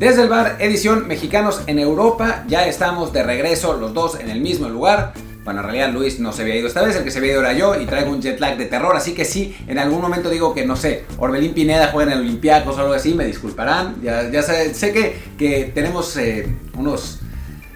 [0.00, 4.40] Desde el bar, edición Mexicanos en Europa, ya estamos de regreso los dos en el
[4.40, 5.12] mismo lugar.
[5.44, 7.42] Bueno, en realidad Luis no se había ido esta vez, el que se había ido
[7.42, 10.30] era yo y traigo un jet lag de terror, así que sí, en algún momento
[10.30, 13.96] digo que no sé, Orbelín Pineda juega en el Olympiacos o algo así, me disculparán.
[14.02, 16.48] Ya, ya sé, que, que tenemos eh,
[16.78, 17.20] unos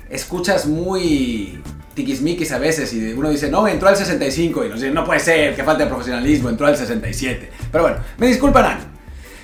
[0.08, 4.94] escuchas muy tiquismiquis a veces y uno dice, no, entró al 65 y nos dicen,
[4.94, 7.50] no puede ser, que falta de profesionalismo, entró al 67.
[7.70, 8.78] Pero bueno, me disculparán.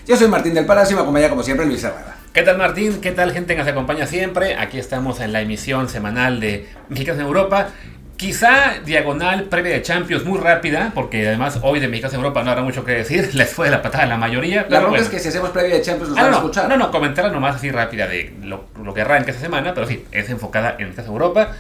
[0.07, 2.20] Yo soy Martín del Palacio y me acompaña como siempre Luis Herrera.
[2.33, 3.01] ¿Qué tal Martín?
[3.01, 4.55] ¿Qué tal gente que nos acompaña siempre?
[4.55, 7.69] Aquí estamos en la emisión semanal de Mexicanos en Europa.
[8.17, 12.51] Quizá diagonal previa de Champions muy rápida, porque además hoy de Mexicanos en Europa no
[12.51, 14.63] habrá mucho que decir, les fue de la patada la mayoría.
[14.69, 15.03] La verdad bueno.
[15.03, 16.69] es que si hacemos previa de Champions nos Ah, van no, a escuchar.
[16.69, 20.05] no, no, comentarla nomás así rápida de lo, lo que arranca esta semana, pero sí,
[20.13, 21.53] es enfocada en Mexicanos en Europa,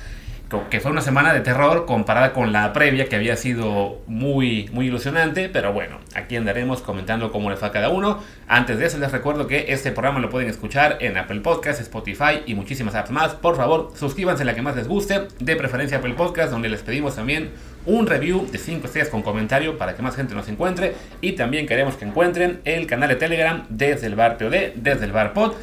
[0.69, 4.87] que fue una semana de terror comparada con la previa que había sido muy, muy
[4.87, 8.19] ilusionante, pero bueno, aquí andaremos comentando cómo le fue a cada uno.
[8.49, 12.43] Antes de eso les recuerdo que este programa lo pueden escuchar en Apple Podcasts, Spotify
[12.47, 13.35] y muchísimas apps más.
[13.35, 16.83] Por favor, suscríbanse a la que más les guste, de preferencia Apple Podcast, donde les
[16.83, 17.51] pedimos también
[17.87, 21.67] un review de 5 estrellas con comentario para que más gente nos encuentre y también
[21.67, 25.55] queremos que encuentren el canal de Telegram desde el bar POD, desde el bar Pod.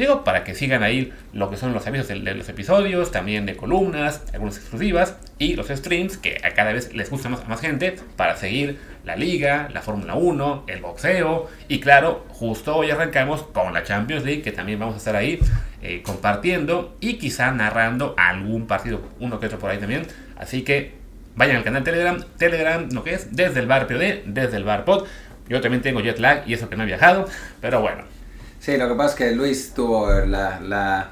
[0.00, 3.54] Digo, para que sigan ahí lo que son los avisos de, los episodios, también de
[3.54, 7.60] columnas, algunas exclusivas y los streams que a cada vez les gusta más a más
[7.60, 13.42] gente para seguir la liga, la Fórmula 1, el boxeo y claro, justo hoy arrancamos
[13.42, 15.38] con la Champions League que también vamos a estar ahí
[15.82, 20.06] eh, compartiendo y quizá narrando algún partido, uno que otro por ahí también.
[20.38, 20.94] Así que
[21.36, 24.86] vayan al canal Telegram, Telegram, lo que es, desde el bar POD, desde el bar
[24.86, 25.06] Pod.
[25.46, 27.28] Yo también tengo jet lag y eso que no he viajado,
[27.60, 28.19] pero bueno.
[28.60, 30.60] Sí, lo que pasa es que Luis tuvo la...
[30.60, 31.10] la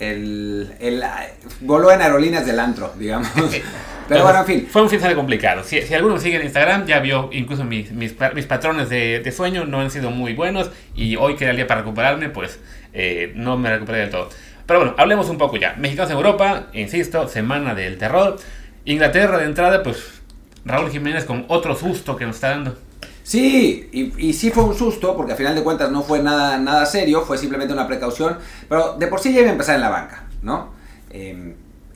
[0.00, 1.02] el, el-
[1.60, 3.28] voló en aerolíneas del antro, digamos.
[4.08, 4.68] Pero bueno, en fin.
[4.70, 5.62] Fue un fin de complicado.
[5.64, 9.20] Si, si alguno me sigue en Instagram, ya vio incluso mis, mis, mis patrones de,
[9.20, 10.70] de sueño no han sido muy buenos.
[10.94, 12.58] Y hoy que era el día para recuperarme, pues
[12.92, 14.30] eh, no me recuperé del todo.
[14.66, 15.74] Pero bueno, hablemos un poco ya.
[15.78, 18.36] Mexicanos en Europa, insisto, semana del terror.
[18.84, 20.20] Inglaterra de entrada, pues
[20.64, 22.78] Raúl Jiménez con otro susto que nos está dando.
[23.28, 26.56] Sí, y, y sí fue un susto, porque al final de cuentas no fue nada,
[26.56, 28.38] nada serio, fue simplemente una precaución,
[28.70, 30.70] pero de por sí ya iba a empezar en la banca, ¿no?
[31.10, 31.54] Eh,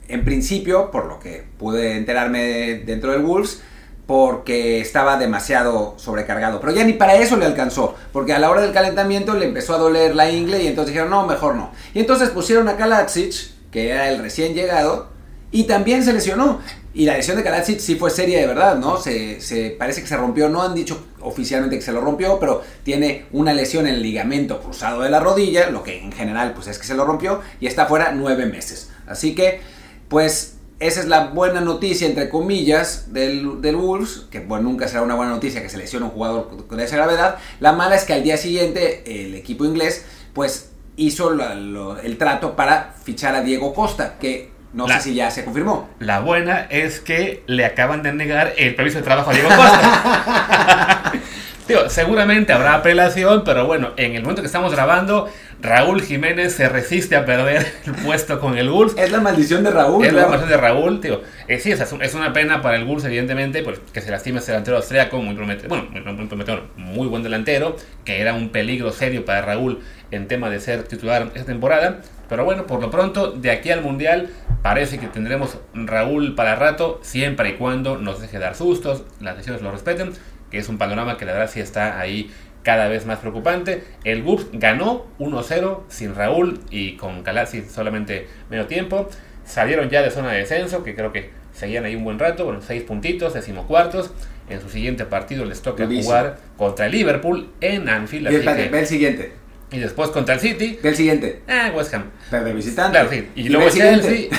[0.09, 3.63] en principio, por lo que pude enterarme de- dentro del Wolves,
[4.05, 8.61] porque estaba demasiado sobrecargado, pero ya ni para eso le alcanzó, porque a la hora
[8.61, 11.71] del calentamiento le empezó a doler la ingle y entonces dijeron, no, mejor no.
[11.95, 13.33] Y entonces pusieron a Kalatsic,
[13.71, 15.07] que era el recién llegado,
[15.53, 16.59] y también se lesionó.
[16.95, 18.97] Y la lesión de Karadzic sí fue seria de verdad, ¿no?
[18.97, 23.27] Se, parece que se rompió, no han dicho oficialmente que se lo rompió, pero tiene
[23.31, 26.77] una lesión en el ligamento cruzado de la rodilla, lo que en general pues es
[26.77, 28.89] que se lo rompió, y está fuera nueve meses.
[29.07, 29.61] Así que,
[30.09, 35.03] pues, esa es la buena noticia, entre comillas, del, del Wolves, que bueno, nunca será
[35.03, 37.37] una buena noticia que se lesione un jugador con esa gravedad.
[37.59, 40.03] La mala es que al día siguiente el equipo inglés,
[40.33, 45.29] pues, hizo el trato para fichar a Diego Costa, que no La- sé si ya
[45.31, 45.89] se confirmó.
[45.99, 51.11] La buena es que le acaban de negar el permiso de trabajo a Diego Costa.
[51.67, 55.29] Digo, seguramente habrá apelación, pero bueno, en el momento que estamos grabando,
[55.61, 58.97] Raúl Jiménez se resiste a perder el puesto con el Wolves.
[58.97, 60.05] Es la maldición de Raúl.
[60.05, 60.19] Es ¿no?
[60.19, 61.21] la versión de Raúl, tío.
[61.47, 64.39] Eh, sí, es un- es una pena para el Wolves, evidentemente, pues, que se lastime
[64.39, 68.49] ese delantero austriaco, muy prometedor, bueno, muy, muy prometedor, muy buen delantero, que era un
[68.49, 69.79] peligro serio para Raúl
[70.11, 72.01] en tema de ser titular esta temporada.
[72.27, 74.29] Pero bueno, por lo pronto, de aquí al Mundial,
[74.63, 79.61] parece que tendremos Raúl para rato, siempre y cuando nos deje dar sustos, las decisiones
[79.61, 80.11] lo respeten,
[80.49, 82.31] que es un panorama que la verdad sí está ahí
[82.63, 83.83] cada vez más preocupante.
[84.05, 89.09] El Wolves ganó 1-0 sin Raúl y con Calazzi solamente medio tiempo.
[89.45, 92.61] Salieron ya de zona de descenso, que creo que seguían ahí un buen rato, bueno,
[92.61, 94.11] seis puntitos, decimocuartos.
[94.49, 98.27] En su siguiente partido les toca jugar contra el Liverpool en Anfield.
[98.31, 98.35] Y,
[98.69, 99.33] que- el siguiente.
[99.73, 100.79] Y después contra el City.
[100.81, 101.41] Ve el siguiente.
[101.47, 102.11] Ah, West Ham.
[102.29, 102.91] Pero de visitante.
[102.91, 103.27] Claro, sí.
[103.35, 103.73] Y, luego el.
[103.73, 104.29] Chelsea.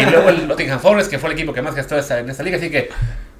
[0.00, 2.58] y luego el Nottingham Forest, que fue el equipo que más gastó en esta liga.
[2.58, 2.90] Así que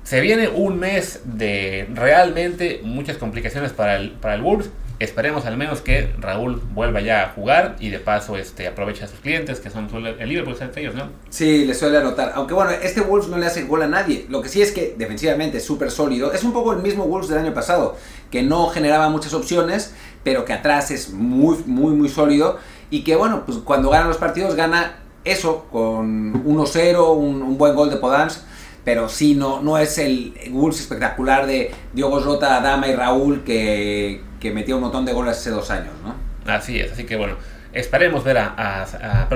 [0.02, 4.70] se viene un mes de realmente muchas complicaciones para el, para el Wolves.
[5.00, 9.08] Esperemos al menos que Raúl vuelva ya a jugar y de paso este, aproveche a
[9.08, 11.08] sus clientes, que son el Liverpool, entre ellos, ¿no?
[11.30, 12.32] Sí, le suele anotar.
[12.36, 14.26] Aunque bueno, este Wolves no le hace gol a nadie.
[14.28, 16.32] Lo que sí es que defensivamente es súper sólido.
[16.32, 17.96] Es un poco el mismo Wolves del año pasado,
[18.30, 22.58] que no generaba muchas opciones, pero que atrás es muy, muy, muy sólido.
[22.88, 27.90] Y que bueno, pues cuando gana los partidos gana eso, con 1-0, un, buen gol
[27.90, 28.44] de Podans.
[28.84, 34.20] Pero sí, no, no es el Wolves espectacular de Diogo Jota, Adama y Raúl que,
[34.52, 36.14] metió un montón de goles hace dos años, ¿no?
[36.50, 37.36] Así es, así que bueno,
[37.72, 39.26] esperemos ver a,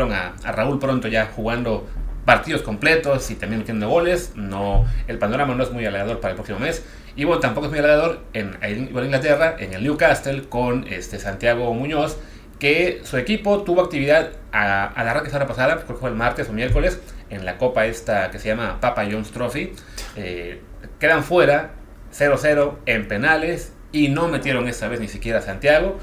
[0.44, 1.86] Raúl pronto ya jugando
[2.24, 4.32] partidos completos y también metiendo goles.
[4.34, 6.84] No, el panorama no es muy halagador para el próximo mes.
[7.16, 12.18] Y bueno, tampoco es muy halagador en, Inglaterra, en el Newcastle, con este Santiago Muñoz,
[12.58, 16.48] que su equipo tuvo actividad a, a la semana pasada, creo que fue el martes
[16.48, 17.00] o miércoles,
[17.30, 19.72] en la copa esta que se llama Papa John's Trophy.
[20.16, 20.60] Eh,
[20.98, 21.70] quedan fuera
[22.16, 25.98] 0-0 en penales y no metieron esta vez ni siquiera a Santiago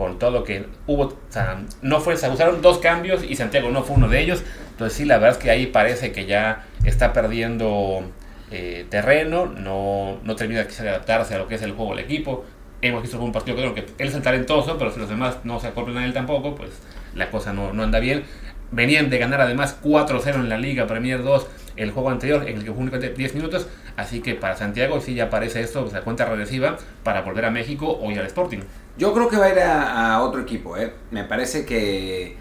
[0.00, 3.82] con todo que hubo, o sea, no fue, se usaron dos cambios y Santiago no
[3.82, 4.42] fue uno de ellos.
[4.70, 8.02] Entonces sí, la verdad es que ahí parece que ya está perdiendo
[8.50, 12.46] eh, terreno, no, no termina de adaptarse a lo que es el juego del equipo.
[12.80, 15.60] Hemos visto un partido creo que él es el talentoso, pero si los demás no
[15.60, 16.70] se acoplan a él tampoco, pues
[17.14, 18.24] la cosa no, no anda bien.
[18.70, 21.46] Venían de ganar además 4-0 en la Liga Premier 2
[21.82, 23.66] el juego anterior, en el que fue únicamente 10 minutos.
[23.96, 27.50] Así que para Santiago sí ya aparece esto, pues, la cuenta regresiva para volver a
[27.50, 28.60] México o ir al Sporting.
[28.96, 30.76] Yo creo que va a ir a, otro equipo.
[30.76, 30.92] ¿eh?
[31.10, 32.36] Me parece que,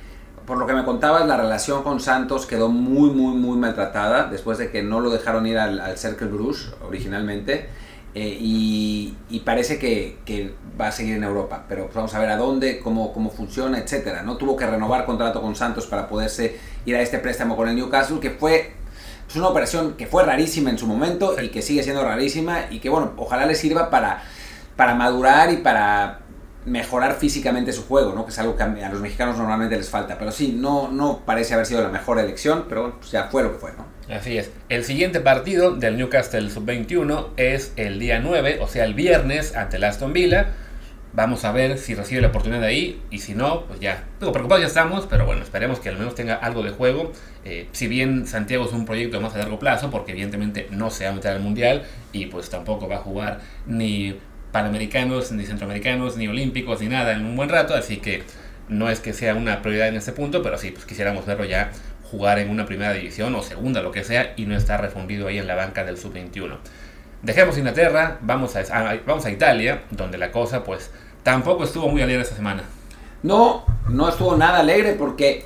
[0.45, 4.57] por lo que me contabas, la relación con Santos quedó muy, muy, muy maltratada después
[4.57, 6.29] de que no lo dejaron ir al, al Cercle
[6.81, 7.69] originalmente.
[8.15, 12.79] Eh, y, parece que, va a seguir en Europa, pero vamos a ver a dónde,
[12.79, 14.23] cómo, cómo funciona, etcétera.
[14.23, 17.75] No tuvo que renovar contrato con Santos para poderse ir a este préstamo con el
[17.75, 18.73] Newcastle, que fue
[19.29, 22.79] es una operación que fue rarísima en su momento y que sigue siendo rarísima y
[22.79, 24.23] que bueno, ojalá le sirva para,
[24.75, 26.21] para madurar y para
[26.65, 28.25] mejorar físicamente su juego, ¿no?
[28.25, 30.17] que es algo que a los mexicanos normalmente les falta.
[30.17, 33.43] Pero sí, no, no parece haber sido la mejor elección, pero bueno, pues ya fue
[33.43, 33.71] lo que fue.
[33.77, 33.85] ¿no?
[34.13, 34.49] Así es.
[34.67, 39.77] El siguiente partido del Newcastle Sub-21 es el día 9, o sea, el viernes ante
[39.77, 40.53] el Aston Villa.
[41.11, 44.03] Vamos a ver si recibe la oportunidad de ahí y si no, pues ya.
[44.19, 47.11] Digo, preocupados ya estamos, pero bueno, esperemos que al menos tenga algo de juego.
[47.45, 51.05] Eh, si bien Santiago es un proyecto más a largo plazo, porque evidentemente no se
[51.05, 51.83] va a meter al mundial
[52.13, 54.19] y pues tampoco va a jugar ni
[54.51, 58.23] panamericanos, ni centroamericanos, ni olímpicos, ni nada en un buen rato, así que
[58.67, 61.71] no es que sea una prioridad en este punto, pero sí, pues quisiéramos verlo ya
[62.09, 65.37] jugar en una primera división o segunda, lo que sea, y no estar refundido ahí
[65.37, 66.57] en la banca del sub-21.
[67.21, 68.63] Dejemos Inglaterra, vamos a,
[69.05, 70.89] vamos a Italia, donde la cosa pues
[71.23, 72.63] tampoco estuvo muy alegre esta semana.
[73.23, 75.45] No, no estuvo nada alegre porque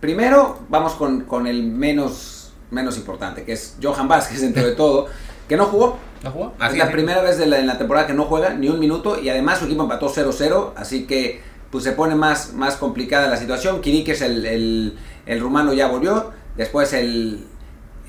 [0.00, 5.06] primero vamos con, con el menos, menos importante, que es Johan Vázquez dentro de todo,
[5.48, 6.52] que no jugó, ¿No jugó?
[6.68, 9.20] es la primera vez de la, en la temporada que no juega ni un minuto
[9.20, 11.40] y además su equipo empató 0-0, así que
[11.70, 13.80] pues se pone más, más complicada la situación.
[13.80, 16.30] Kirikes, el, el, el rumano, ya volvió.
[16.54, 17.46] Después el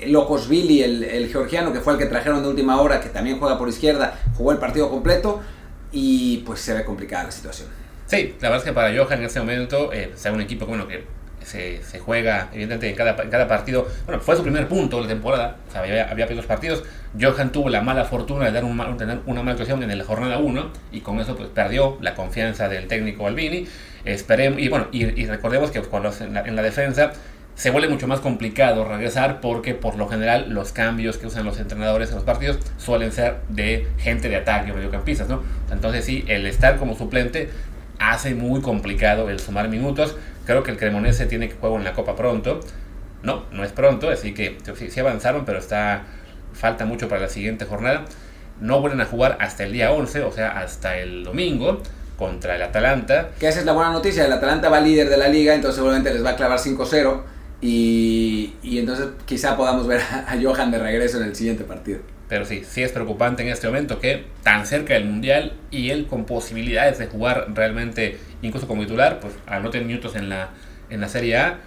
[0.06, 3.58] Locosvili, el, el, georgiano, que fue el que trajeron de última hora, que también juega
[3.58, 5.40] por izquierda, jugó el partido completo
[5.92, 7.68] y pues se ve complicada la situación.
[8.06, 10.86] Sí, la verdad es que para Johan en este momento, eh, sea un equipo bueno,
[10.86, 11.04] que
[11.42, 13.86] se, se, juega, evidentemente, en cada, en cada partido.
[14.06, 16.82] Bueno, fue su primer punto de la temporada, o sea, había, había dos partidos.
[17.18, 20.38] Johan tuvo la mala fortuna de dar un, tener una mala actuación en la jornada
[20.38, 23.66] 1 y con eso pues perdió la confianza del técnico Albini.
[24.04, 27.12] Esperemos, y bueno, y, y recordemos que cuando en la, en la defensa
[27.54, 31.58] se vuelve mucho más complicado regresar porque por lo general los cambios que usan los
[31.58, 35.42] entrenadores en los partidos suelen ser de gente de ataque o mediocampistas, ¿no?
[35.70, 37.50] Entonces sí, el estar como suplente
[37.98, 40.16] hace muy complicado el sumar minutos.
[40.46, 42.60] Creo que el Cremonese tiene que jugar en la Copa pronto.
[43.22, 46.02] No, no es pronto, así que sí, avanzaron, pero está
[46.52, 48.04] falta mucho para la siguiente jornada.
[48.60, 51.80] No vuelven a jugar hasta el día 11, o sea, hasta el domingo
[52.16, 53.30] contra el Atalanta.
[53.38, 56.12] Que esa es la buena noticia, el Atalanta va líder de la liga, entonces seguramente
[56.12, 61.18] les va a clavar 5-0 y, y, entonces quizá podamos ver a Johan de regreso
[61.18, 62.00] en el siguiente partido.
[62.28, 66.06] Pero sí, sí es preocupante en este momento que tan cerca del Mundial y él
[66.06, 70.50] con posibilidades de jugar realmente incluso como titular, pues al no tener minutos en la,
[70.90, 71.58] en la Serie A,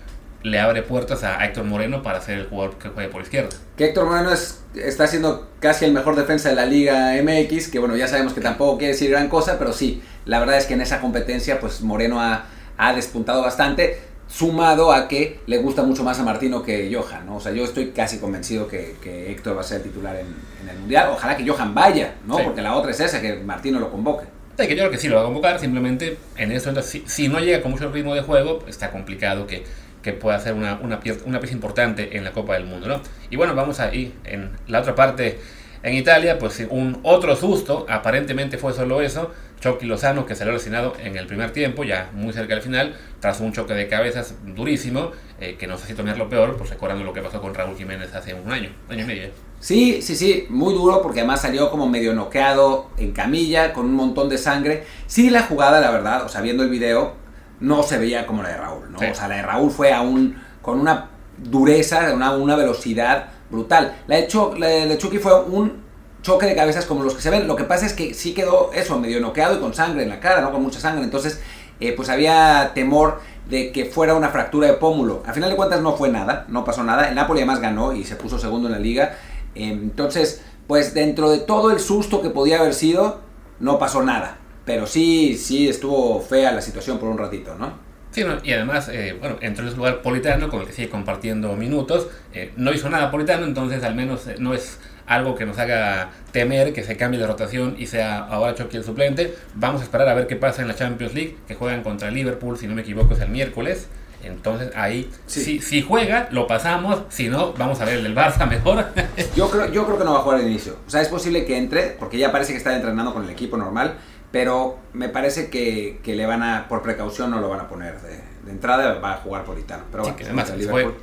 [0.43, 3.49] le abre puertas a Héctor Moreno para ser el jugador que juegue por izquierda.
[3.75, 7.79] Que Héctor Moreno es, está siendo casi el mejor defensa de la Liga MX, que
[7.79, 10.73] bueno, ya sabemos que tampoco quiere decir gran cosa, pero sí, la verdad es que
[10.73, 12.45] en esa competencia pues Moreno ha,
[12.77, 17.37] ha despuntado bastante sumado a que le gusta mucho más a Martino que Johan, ¿no?
[17.37, 20.27] O sea, yo estoy casi convencido que, que Héctor va a ser titular en,
[20.61, 21.09] en, el Mundial.
[21.13, 22.37] Ojalá que Johan vaya, ¿no?
[22.37, 22.43] Sí.
[22.43, 24.25] Porque la otra es esa, que Martino lo convoque.
[24.57, 27.03] Sí, que yo creo que sí lo va a convocar, simplemente en este momento, si,
[27.05, 29.63] si no llega con mucho ritmo de juego, está complicado que,
[30.01, 33.01] que pueda ser una, una, pieza, una pieza importante en la Copa del Mundo, ¿no?
[33.29, 35.39] Y bueno, vamos ahí en la otra parte
[35.83, 40.93] en Italia, pues un otro susto, aparentemente fue solo eso, Chucky Lozano que salió lesionado
[40.99, 45.11] en el primer tiempo, ya muy cerca del final, tras un choque de cabezas durísimo,
[45.39, 47.75] eh, que no sé si tomar lo peor, pues recordando lo que pasó con Raúl
[47.75, 49.29] Jiménez hace un año, año y medio.
[49.59, 53.93] Sí, sí, sí, muy duro porque además salió como medio noqueado en camilla, con un
[53.93, 54.83] montón de sangre.
[55.07, 57.15] Sí, la jugada, la verdad, o sea, viendo el video,
[57.59, 58.99] no se veía como la de Raúl, ¿no?
[58.99, 59.05] Sí.
[59.05, 63.95] O sea, la de Raúl fue aún con una dureza, una, una velocidad brutal.
[64.07, 65.86] La de, la de Chucky fue un
[66.21, 67.47] choque de cabezas como los que se ven.
[67.47, 70.19] Lo que pasa es que sí quedó eso, medio noqueado y con sangre en la
[70.19, 70.51] cara, ¿no?
[70.51, 71.03] Con mucha sangre.
[71.03, 71.41] Entonces,
[71.79, 75.23] eh, pues había temor de que fuera una fractura de pómulo.
[75.25, 77.07] Al final de cuentas no fue nada, no pasó nada.
[77.09, 79.17] El Napoli además ganó y se puso segundo en la liga.
[79.55, 83.21] Eh, entonces, pues dentro de todo el susto que podía haber sido,
[83.59, 84.39] no pasó nada.
[84.65, 87.71] pero sí, sí estuvo fea la situación por un ratito, ¿no?
[88.11, 91.55] Sí, y además, eh, bueno, entró en su lugar Politano, con el que sigue compartiendo
[91.55, 92.07] minutos.
[92.33, 96.73] Eh, no hizo nada Politano, entonces al menos no es algo que nos haga temer
[96.73, 99.33] que se cambie de rotación y sea ahora Chucky el suplente.
[99.55, 102.57] Vamos a esperar a ver qué pasa en la Champions League, que juegan contra Liverpool,
[102.57, 103.87] si no me equivoco, es el miércoles.
[104.23, 107.03] Entonces ahí, si, si juega, lo pasamos.
[107.09, 108.85] Si no, vamos a ver el del Barça mejor.
[109.35, 110.77] yo, creo, yo creo que no va a jugar al inicio.
[110.85, 113.57] O sea, es posible que entre, porque ya parece que está entrenando con el equipo
[113.57, 113.97] normal.
[114.31, 118.01] Pero me parece que, que le van a, por precaución, no lo van a poner
[118.01, 118.99] de, de entrada.
[118.99, 119.83] Va a jugar Politano.
[119.89, 120.93] Pero bueno, que además, fue,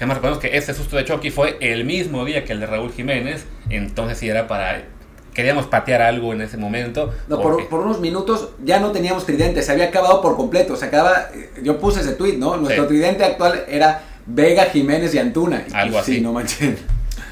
[0.00, 2.64] que además recordemos que este susto de Chucky fue el mismo día que el de
[2.64, 3.44] Raúl Jiménez.
[3.68, 4.84] Entonces, si era para
[5.34, 7.12] queríamos patear algo en ese momento.
[7.28, 10.74] No, por, por, unos minutos ya no teníamos tridente, se había acabado por completo.
[10.74, 11.28] Se acababa,
[11.62, 12.56] yo puse ese tweet, ¿no?
[12.56, 15.66] Nuestro tridente actual era Vega, Jiménez y Antuna.
[15.74, 16.14] Algo así.
[16.14, 16.78] Sí, no manches.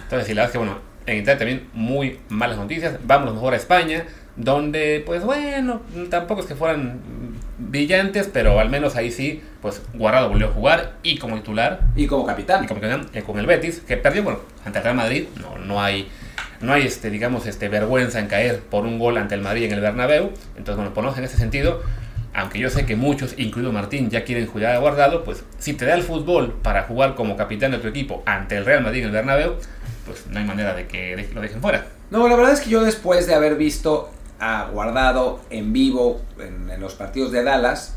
[0.02, 2.98] Entonces, sí, la verdad es que, bueno, en Italia también muy malas noticias.
[3.06, 4.04] Vámonos mejor a España,
[4.38, 7.00] donde, pues bueno, tampoco es que fueran
[7.58, 11.80] brillantes, pero al menos ahí sí, pues Guardado volvió a jugar y como titular.
[11.96, 12.64] Y como capitán.
[12.64, 15.58] Y como capitán, eh, con el Betis, que perdió, bueno, ante el Real Madrid, no,
[15.58, 16.08] no hay
[16.60, 19.72] no hay este, digamos, este, vergüenza en caer por un gol ante el Madrid en
[19.72, 20.30] el Bernabéu.
[20.56, 21.82] Entonces, bueno, ponemos en ese sentido,
[22.34, 25.84] aunque yo sé que muchos, incluido Martín, ya quieren jugar a guardado, pues si te
[25.84, 29.06] da el fútbol para jugar como capitán de tu equipo ante el Real Madrid en
[29.06, 29.54] el Bernabéu,
[30.04, 31.86] pues no hay manera de que lo dejen fuera.
[32.10, 36.80] No, la verdad es que yo después de haber visto a Guardado en vivo en,
[36.80, 37.94] los partidos de Dallas,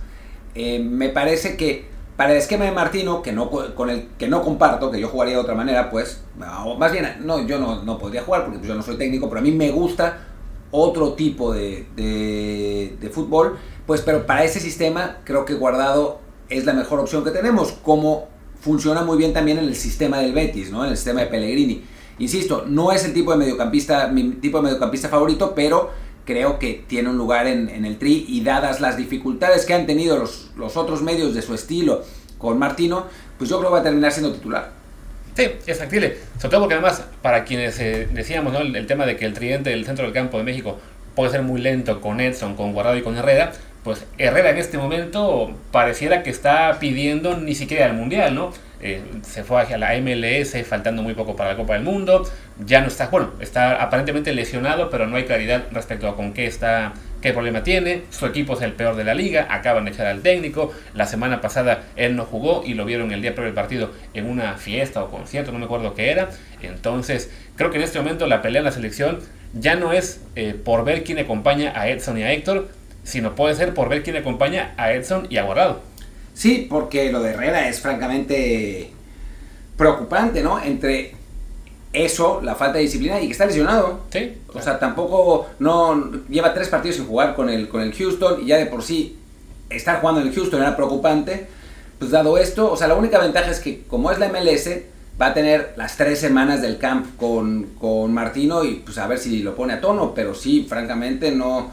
[0.56, 4.44] eh, me parece que para el esquema de Martino, que no, con el que no
[4.44, 8.22] comparto, que yo jugaría de otra manera, pues, más bien, no, yo no, no podría
[8.22, 10.28] jugar porque pues, yo no soy técnico, pero a mí me gusta
[10.72, 16.20] otro tipo de, de, fútbol, pues, pero para ese sistema creo que Guardado
[16.50, 18.28] es la mejor opción que tenemos, como
[18.60, 20.84] funciona muy bien también en el sistema del Betis, ¿no?
[20.84, 21.84] En el sistema de Pellegrini.
[22.20, 25.90] Insisto, no es el tipo de mediocampista, mi tipo de mediocampista favorito, pero
[26.26, 30.18] creo que tiene un lugar en, el tri y dadas las dificultades que han tenido
[30.18, 32.04] los, los, otros medios de su estilo
[32.38, 34.72] con Martino, pues yo creo que va a terminar siendo titular.
[35.36, 36.18] Sí, es factible.
[36.38, 38.60] Sobre todo porque además, para quienes eh, decíamos ¿no?
[38.60, 40.80] el, tema de que el tridente del centro del campo de México
[41.16, 44.78] puede ser muy lento con Edson, con Guardado y con Herrera, pues Herrera en este
[44.78, 48.52] momento pareciera que está pidiendo ni siquiera el Mundial, ¿no?
[48.84, 52.28] Eh, se fue hacia la MLS faltando muy poco para la Copa del Mundo,
[52.66, 56.48] ya no está, bueno, está aparentemente lesionado, pero no hay claridad respecto a con qué
[56.48, 60.08] está, qué problema tiene, su equipo es el peor de la liga, acaban de echar
[60.08, 63.56] al técnico, la semana pasada él no jugó y lo vieron el día previo del
[63.56, 66.30] partido en una fiesta o concierto, no me acuerdo qué era,
[66.64, 69.20] entonces creo que en este momento la pelea en la selección
[69.54, 72.70] ya no es eh, por ver quién acompaña a Edson y a Héctor,
[73.04, 75.91] sino puede ser por ver quién acompaña a Edson y a Guardado.
[76.42, 78.90] Sí, porque lo de Herrera es francamente
[79.78, 80.60] preocupante, ¿no?
[80.60, 81.14] Entre
[81.94, 84.00] eso, la falta de disciplina y que está lesionado.
[84.10, 84.40] Sí.
[84.52, 88.48] O sea, tampoco no lleva tres partidos sin jugar con el, con el Houston y
[88.48, 89.20] ya de por sí
[89.70, 91.46] estar jugando en el Houston era preocupante.
[92.00, 94.68] Pues dado esto, o sea, la única ventaja es que como es la MLS,
[95.22, 99.20] va a tener las tres semanas del camp con, con Martino y pues a ver
[99.20, 101.70] si lo pone a tono, pero sí, francamente no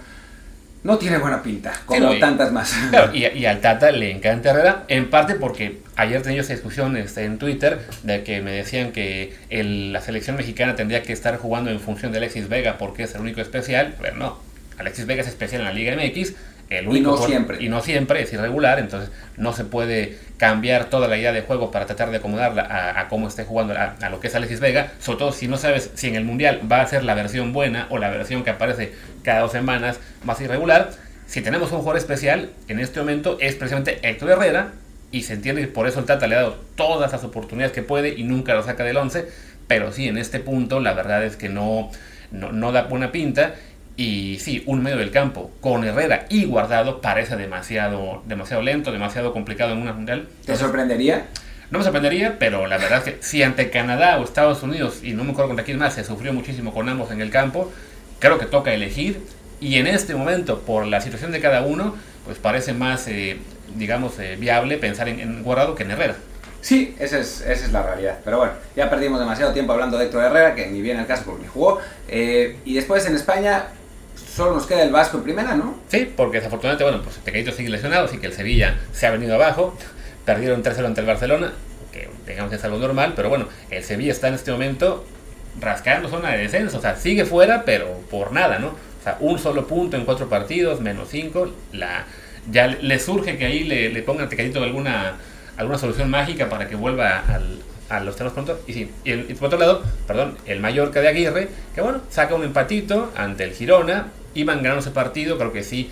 [0.84, 2.74] no tiene buena pinta, como tantas más.
[3.12, 7.38] y, al Tata le encanta Herrera, en parte porque ayer tenía esa discusión este, en
[7.38, 12.12] Twitter de que me decían que la selección mexicana tendría que estar jugando en función
[12.12, 14.38] de Alexis Vega porque es el único especial, pero no,
[14.78, 16.34] Alexis Vega es especial en la Liga MX,
[16.70, 17.56] el único y no siempre.
[17.62, 21.70] Y no siempre, es irregular, entonces no se puede cambiar toda la idea de juego
[21.70, 24.92] para tratar de acomodarla a, cómo esté jugando, a, a, lo que es Alexis Vega,
[25.00, 27.86] sobre todo si no sabes si en el Mundial va a ser la versión buena
[27.90, 30.90] o la versión que aparece cada dos semanas más irregular.
[31.26, 34.72] Si tenemos un jugador especial, en este momento es precisamente Héctor Herrera,
[35.10, 37.82] y se entiende que por eso el Tata le ha dado todas las oportunidades que
[37.82, 39.26] puede y nunca lo saca del 11,
[39.66, 41.90] pero sí, en este punto la verdad es que no,
[42.30, 43.54] no, no da buena pinta
[43.98, 49.32] y sí, un medio del campo con Herrera y Guardado parece demasiado, demasiado lento, demasiado
[49.32, 50.28] complicado en una mundial.
[50.46, 51.26] ¿Te sorprendería?
[51.72, 55.14] No me sorprendería, pero la verdad es que si ante Canadá o Estados Unidos, y
[55.14, 57.72] no me acuerdo contra quién más, se sufrió muchísimo con ambos en el campo,
[58.20, 59.20] creo que toca elegir.
[59.60, 63.38] Y en este momento, por la situación de cada uno, pues parece más, eh,
[63.74, 66.14] digamos, eh, viable pensar en, Guardado que en Herrera.
[66.60, 68.18] Sí, esa es, esa es la realidad.
[68.24, 71.24] Pero bueno, ya perdimos demasiado tiempo hablando de Héctor Herrera, que ni viene al caso
[71.26, 71.80] porque ni jugó.
[72.06, 73.66] Eh, y después en España,
[74.38, 75.74] solo nos queda el Vasco en primera, ¿no?
[75.88, 79.34] Sí, porque desafortunadamente, bueno, pues Tecaito sigue lesionado, así que el Sevilla se ha venido
[79.34, 79.76] abajo.
[80.24, 81.52] Perdieron 3-0 ante el Barcelona,
[81.92, 85.04] que digamos es algo normal, pero bueno, el Sevilla está en este momento
[85.60, 88.68] rascando zona de descenso, o sea, sigue fuera, pero por nada, ¿no?
[88.68, 92.04] O sea, un solo punto en cuatro partidos, menos cinco, la,
[92.48, 95.16] ya le surge que ahí le, le pongan Tecatito alguna,
[95.56, 98.60] alguna solución mágica para que vuelva al, a los temas pronto.
[98.66, 102.44] Y sí, y, por otro lado, perdón, el Mallorca de Aguirre, que bueno, saca un
[102.44, 105.90] empatito ante el Girona, iban ganando ese partido, creo que sí,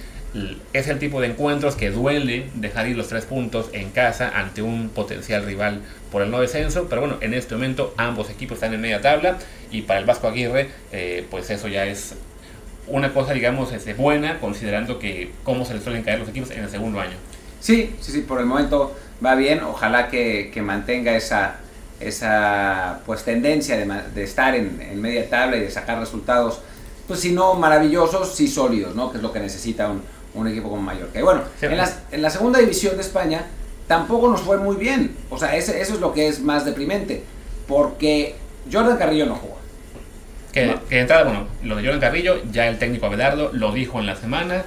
[0.73, 4.63] es el tipo de encuentros que duele dejar ir los tres puntos en casa ante
[4.63, 8.75] un potencial rival por el no descenso, pero bueno, en este momento ambos equipos están
[8.75, 9.39] en media tabla
[9.71, 12.15] y para el Vasco Aguirre, eh, pues eso ya es
[12.87, 16.65] una cosa, digamos, este, buena, considerando que cómo se les suelen caer los equipos en
[16.65, 17.17] el segundo año.
[17.61, 21.57] Sí, sí, sí, por el momento va bien, ojalá que, que mantenga esa,
[22.01, 26.61] esa pues tendencia de, de estar en, en, media tabla y de sacar resultados,
[27.07, 29.11] pues si no maravillosos, sí sólidos, ¿no?
[29.11, 30.03] Que es lo que necesita un,
[30.35, 31.19] un equipo como Mallorca.
[31.19, 33.47] Y bueno, sí, en, la, en, la, segunda división de España
[33.87, 37.23] tampoco nos fue muy bien, o sea, ese, eso es lo que es más deprimente,
[37.69, 38.35] porque
[38.71, 39.57] Jordan Carrillo no jugó.
[40.53, 40.85] Que, no.
[40.89, 44.07] que de entrada, bueno, lo de Jordan Carrillo, ya el técnico Abelardo lo dijo en
[44.07, 44.65] la semana,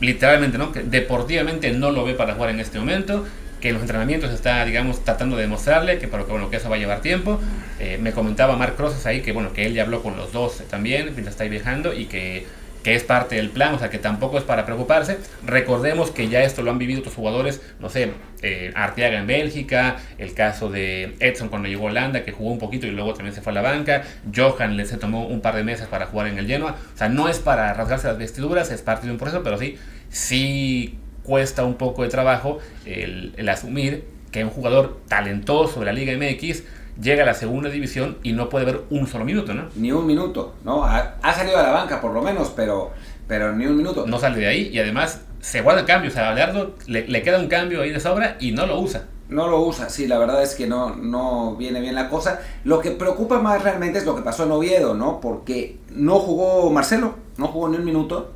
[0.00, 0.72] literalmente, ¿no?
[0.72, 3.24] Que deportivamente no lo ve para jugar en este momento,
[3.64, 6.76] que en los entrenamientos está, digamos, tratando de demostrarle que, que, bueno, que eso va
[6.76, 7.40] a llevar tiempo.
[7.80, 10.62] Eh, me comentaba Mark Crosses ahí que, bueno, que él ya habló con los dos
[10.68, 12.44] también, mientras está ahí viajando, y que,
[12.82, 15.16] que es parte del plan, o sea, que tampoco es para preocuparse.
[15.46, 18.10] Recordemos que ya esto lo han vivido otros jugadores, no sé,
[18.42, 22.58] eh, Arteaga en Bélgica, el caso de Edson cuando llegó a Holanda, que jugó un
[22.58, 24.02] poquito y luego también se fue a la banca,
[24.36, 27.08] Johan le se tomó un par de meses para jugar en el Genoa, o sea,
[27.08, 29.78] no es para rasgarse las vestiduras, es parte de un proceso, pero sí,
[30.10, 35.92] sí cuesta un poco de trabajo el, el, asumir que un jugador talentoso de la
[35.92, 36.62] Liga MX
[37.00, 39.68] llega a la segunda división y no puede ver un solo minuto, ¿no?
[39.74, 40.84] Ni un minuto, ¿no?
[40.84, 42.92] Ha, ha salido a la banca por lo menos, pero,
[43.26, 44.06] pero ni un minuto.
[44.06, 47.08] No sale de ahí y además se guarda el cambio, o sea, a Gallardo le,
[47.08, 49.06] le queda un cambio ahí de sobra y no lo usa.
[49.28, 52.40] No lo usa, sí, la verdad es que no, no viene bien la cosa.
[52.62, 55.20] Lo que preocupa más realmente es lo que pasó en Oviedo, ¿no?
[55.20, 58.32] Porque no jugó Marcelo, no jugó ni un minuto.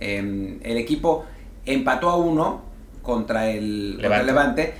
[0.00, 1.24] Eh, el equipo
[1.66, 2.62] empató a uno
[3.02, 4.02] contra el Levante.
[4.02, 4.74] Contra el Levante.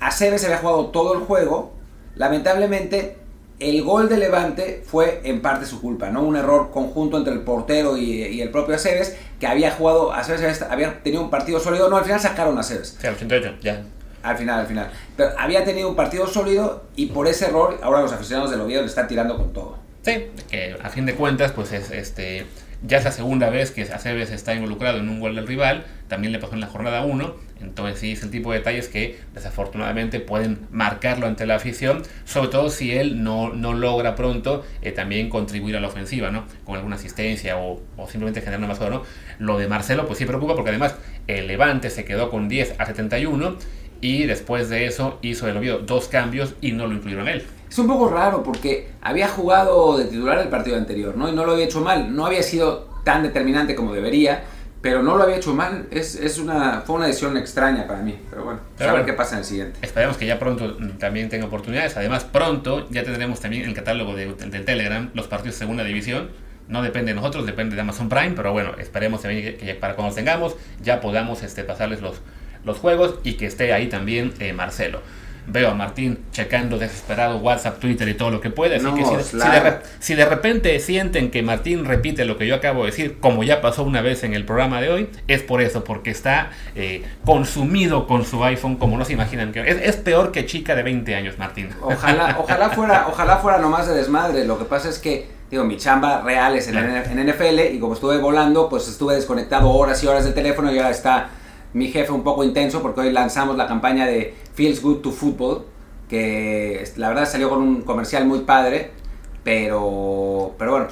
[0.00, 1.72] Aceves había jugado todo el juego.
[2.16, 3.16] Lamentablemente,
[3.58, 6.22] el gol de Levante fue en parte su culpa, ¿no?
[6.22, 10.62] Un error conjunto entre el portero y, y el propio Aceves, que había jugado, Aceves
[10.62, 11.88] había tenido un partido sólido.
[11.88, 12.98] No, al final sacaron a Aceves.
[13.00, 13.84] Sí, al 88, ya.
[14.22, 14.90] Al final, al final.
[15.16, 18.82] Pero había tenido un partido sólido y por ese error, ahora los aficionados del Oviedo
[18.82, 19.78] le están tirando con todo.
[20.02, 22.46] Sí, que a fin de cuentas, pues es este
[22.84, 26.32] ya es la segunda vez que Aceves está involucrado en un gol del rival, también
[26.32, 30.20] le pasó en la jornada 1, entonces sí es el tipo de detalles que desafortunadamente
[30.20, 35.28] pueden marcarlo ante la afición, sobre todo si él no, no logra pronto eh, también
[35.28, 36.44] contribuir a la ofensiva, ¿no?
[36.64, 39.04] Con alguna asistencia o, simplemente generar más ¿no?
[39.38, 40.96] Lo de Marcelo pues sí preocupa porque además
[41.28, 43.56] el Levante se quedó con 10 a 71
[44.00, 47.44] y después de eso hizo el Oviedo dos cambios y no lo incluyeron él.
[47.72, 51.30] Es un poco raro porque había jugado de titular el partido anterior, ¿no?
[51.30, 52.14] Y no lo había hecho mal.
[52.14, 54.44] No había sido tan determinante como debería,
[54.82, 55.86] pero no lo había hecho mal.
[55.90, 58.20] Es, es una, fue una decisión extraña para mí.
[58.28, 59.78] Pero bueno, pero a ver qué pasa en el siguiente.
[59.80, 61.96] Esperemos que ya pronto también tenga oportunidades.
[61.96, 66.28] Además, pronto ya tendremos también el catálogo de, del Telegram los partidos de segunda división.
[66.68, 70.08] No depende de nosotros, depende de Amazon Prime, pero bueno, esperemos que, que para cuando
[70.08, 72.20] los tengamos ya podamos este, pasarles los,
[72.66, 75.00] los juegos y que esté ahí también eh, Marcelo
[75.46, 78.76] veo a Martín checando desesperado WhatsApp, Twitter y todo lo que puede.
[78.76, 82.46] Así no, que si, si, de, si, de, repente sienten que Martín repite lo que
[82.46, 85.42] yo acabo de decir, como ya pasó una vez en el programa de hoy, es
[85.42, 89.76] por eso, porque está eh, consumido con su iPhone como no se imaginan que es,
[89.82, 91.70] es, peor que chica de 20 años, Martín.
[91.80, 94.44] Ojalá, ojalá fuera, ojalá fuera nomás de desmadre.
[94.44, 97.94] Lo que pasa es que digo, mi chamba real es en, en NFL y como
[97.94, 101.28] estuve volando, pues estuve desconectado horas y horas del teléfono y ahora está
[101.74, 105.66] mi jefe un poco intenso porque hoy lanzamos la campaña de Feels Good to Football,
[106.08, 108.90] que la verdad salió con un comercial muy padre,
[109.44, 110.88] pero, pero bueno,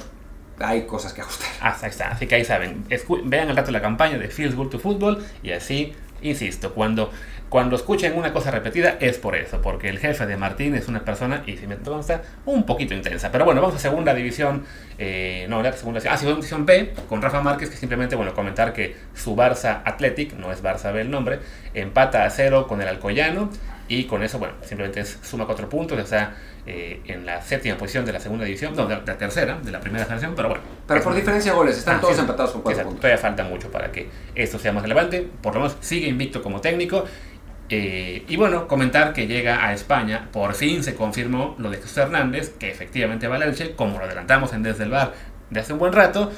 [0.59, 1.49] hay cosas que ajustar.
[1.61, 2.83] Ah, está, así que ahí saben,
[3.25, 7.11] vean el rato de la campaña de Feels Good to Football y así, insisto, cuando,
[7.49, 11.03] cuando escuchen una cosa repetida es por eso, porque el jefe de Martín es una
[11.03, 13.31] persona, y si me consta, un poquito intensa.
[13.31, 14.63] Pero bueno, vamos a segunda división,
[14.97, 18.73] eh, no, la segunda ah, segunda división B, con Rafa Márquez, que simplemente, bueno, comentar
[18.73, 21.39] que su Barça Athletic, no es Barça B el nombre,
[21.73, 23.49] empata a cero con el Alcoyano,
[23.87, 27.77] y con eso, bueno, simplemente es, suma cuatro puntos, o sea, eh, en la séptima
[27.77, 30.63] posición de la segunda división, no, de la, tercera, de la primera generación, pero bueno.
[30.87, 33.01] Pero por diferencia de goles, están ah, todos sí, empatados con cuatro exacto, puntos.
[33.01, 36.61] Todavía falta mucho para que esto sea más relevante, por lo menos sigue invicto como
[36.61, 37.05] técnico.
[37.69, 41.97] Eh, y bueno, comentar que llega a España, por fin se confirmó lo de Jesús
[41.97, 45.13] Hernández, que efectivamente va a Elche, como lo adelantamos en Desde el Bar
[45.49, 46.31] de hace un buen rato,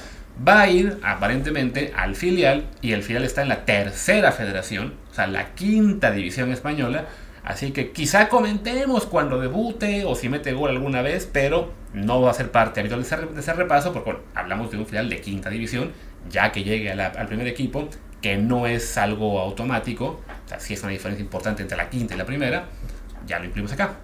[0.48, 5.14] va a ir aparentemente al filial y el filial está en la tercera federación, o
[5.14, 7.06] sea, la quinta división española,
[7.44, 12.32] Así que quizá comentemos cuando debute o si mete gol alguna vez, pero no va
[12.32, 15.10] a ser parte habitual de ese, de ese repaso porque bueno, hablamos de un final
[15.10, 15.92] de quinta división,
[16.30, 17.90] ya que llegue la, al primer equipo,
[18.22, 22.16] que no es algo automático, o sea, sí es una diferencia importante entre la quinta
[22.16, 22.66] y la primera,
[23.28, 23.96] ya lo incluimos acá.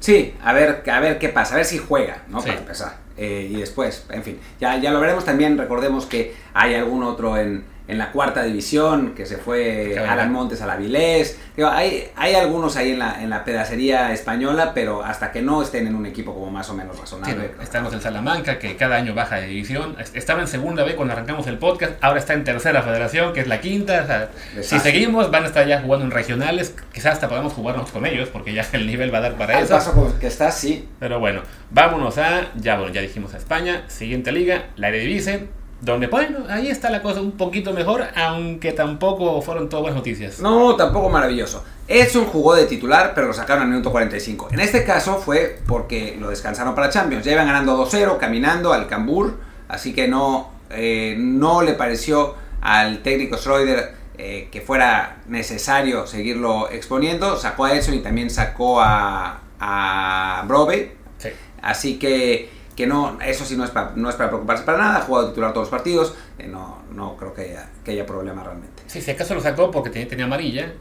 [0.00, 2.40] Sí, a ver, a ver qué pasa, a ver si juega, ¿no?
[2.40, 2.48] Sí.
[2.48, 2.96] Para empezar.
[3.18, 7.36] Eh, y después, en fin, ya, ya lo veremos también, recordemos que hay algún otro
[7.36, 10.10] en, en la cuarta división, que se fue Claro.
[10.12, 11.38] Alan Montes a la Vilés.
[11.56, 15.62] Digo, hay, hay algunos ahí en la, en la pedacería española, pero hasta que no
[15.62, 17.50] estén en un equipo como más o menos razonable.
[17.62, 19.96] Estamos en Salamanca, que cada año baja de división.
[19.98, 23.40] Est- Estaba en segunda B cuando arrancamos el podcast, ahora está en tercera federación, que
[23.40, 24.02] es la quinta.
[24.04, 24.30] O sea,
[24.62, 26.74] si seguimos, van a estar ya jugando en regionales.
[26.92, 29.64] Quizás hasta podamos jugarnos con ellos, porque ya el nivel va a dar para Al
[29.64, 29.74] eso.
[29.74, 30.86] paso con que está, sí.
[31.00, 35.48] Pero bueno, vámonos a, ya bueno, ya dijimos a España, siguiente liga, la Eredivisie,
[35.80, 40.40] donde bueno, ahí está la cosa un poquito mejor, aunque tampoco fueron todas buenas noticias.
[40.40, 41.64] No, tampoco maravilloso.
[41.86, 44.48] Edson jugó de titular, pero lo sacaron al minuto 45.
[44.52, 47.24] En este caso fue porque lo descansaron para Champions.
[47.24, 49.38] Ya iban ganando 2-0, caminando al Cambur,
[49.68, 56.68] así que no, eh, no le pareció al técnico Schroeder eh, que fuera necesario seguirlo
[56.70, 57.36] exponiendo.
[57.36, 60.96] Sacó a Edson y también sacó a, a Brobe.
[61.18, 61.28] Sí.
[61.62, 64.98] Así que, que no, eso sí no es, para, no es para preocuparse para nada.
[64.98, 66.14] Ha jugado titular todos los partidos.
[66.38, 68.84] Eh, no, no creo que haya, que haya problema realmente.
[68.86, 70.74] Sí, si acaso lo sacó porque tenía, tenía amarilla,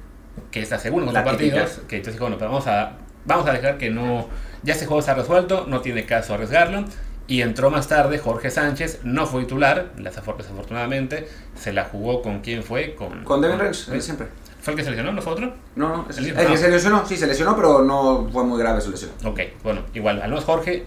[0.51, 3.51] que es la segunda los partidos, que entonces dijo, bueno, pero vamos a, vamos a
[3.51, 4.27] dejar que no,
[4.61, 6.85] ya este juego está resuelto, no tiene caso arriesgarlo.
[7.25, 12.41] Y entró más tarde Jorge Sánchez, no fue titular, desafor- desafortunadamente, se la jugó con
[12.41, 13.23] quién fue, con...
[13.23, 14.27] Con Devin eh, siempre.
[14.61, 15.51] ¿Fue el que se lesionó, no fue otro?
[15.75, 18.43] No, no, es, El el, mismo, que se lesionó, sí, se lesionó, pero no fue
[18.43, 19.09] muy grave su lesión.
[19.25, 20.85] Ok, bueno, igual, al menos Jorge,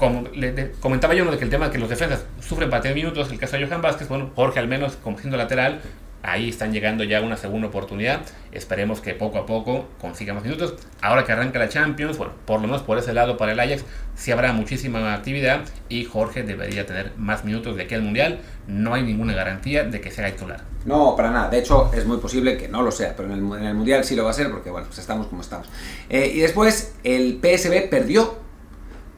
[0.00, 2.82] como le, comentaba yo uno de que el tema de que los defensas sufren para
[2.82, 5.82] tener minutos, el caso de Johan Vázquez, bueno, Jorge al menos como siendo lateral,
[6.22, 10.74] ahí están llegando ya una segunda oportunidad, esperemos que poco a poco consiga más minutos.
[11.02, 13.84] Ahora que arranca la Champions, bueno, por lo menos por ese lado para el Ajax,
[14.14, 18.94] sí habrá muchísima actividad y Jorge debería tener más minutos de aquí al Mundial, no
[18.94, 20.62] hay ninguna garantía de que sea titular.
[20.86, 21.50] No, para nada.
[21.50, 24.02] De hecho, es muy posible que no lo sea, pero en el, en el Mundial
[24.02, 25.68] sí lo va a ser porque, bueno, pues estamos como estamos.
[26.08, 28.38] Eh, y después, el PSB perdió.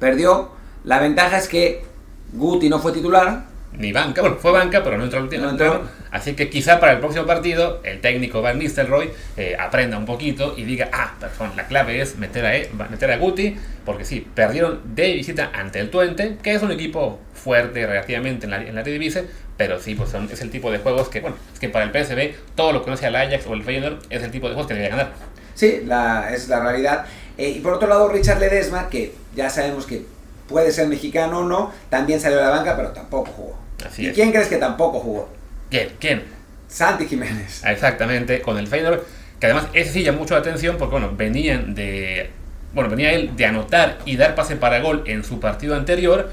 [0.01, 0.62] Perdió.
[0.85, 1.83] La ventaja es que
[2.33, 3.51] Guti no fue titular.
[3.79, 5.21] Ni banca, bueno, fue banca, pero no entró.
[5.23, 5.81] No entró.
[6.11, 10.53] Así que quizá para el próximo partido el técnico Van Nistelrooy eh, aprenda un poquito
[10.59, 14.27] y diga, ah, perdón, la clave es meter a, E- meter a Guti, porque sí,
[14.35, 18.75] perdieron de visita ante el Twente, que es un equipo fuerte relativamente en la, en
[18.75, 19.25] la Eredivisie,
[19.57, 21.93] pero sí, pues son- es el tipo de juegos que, bueno, es que para el
[21.93, 24.55] PSV todo lo que no sea el Ajax o el Feyenoord es el tipo de
[24.55, 25.13] juegos que debe ganar.
[25.55, 27.07] Sí, la, es la realidad.
[27.39, 30.05] Eh, y por otro lado, Richard Ledesma, que ya sabemos que
[30.49, 33.59] puede ser mexicano o no, también salió de la banca, pero tampoco jugó.
[33.87, 34.15] Así ¿Y es.
[34.15, 35.29] quién crees que tampoco jugó?
[35.71, 35.89] ¿Quién?
[35.99, 36.23] ¿Quién?
[36.69, 37.63] Santi Jiménez.
[37.65, 39.01] Exactamente, con el Feyenoord,
[39.41, 42.31] que además ese sí llamó mucho la atención porque bueno, venían de
[42.73, 46.31] bueno, venía él de anotar y dar pase para gol en su partido anterior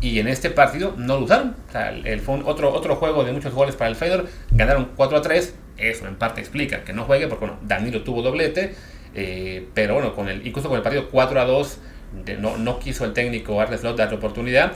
[0.00, 1.56] y en este partido no lo usaron.
[1.68, 4.26] O sea, el, el- fue un- otro, otro juego de muchos goles para el Feyenoord,
[4.52, 8.22] ganaron 4 a 3, eso en parte explica que no juegue porque bueno, Danilo tuvo
[8.22, 8.74] doblete,
[9.14, 11.78] eh, pero bueno, con el, incluso con el partido 4 a 2
[12.24, 14.72] de- no, no quiso el técnico Arne Slot darle oportunidad.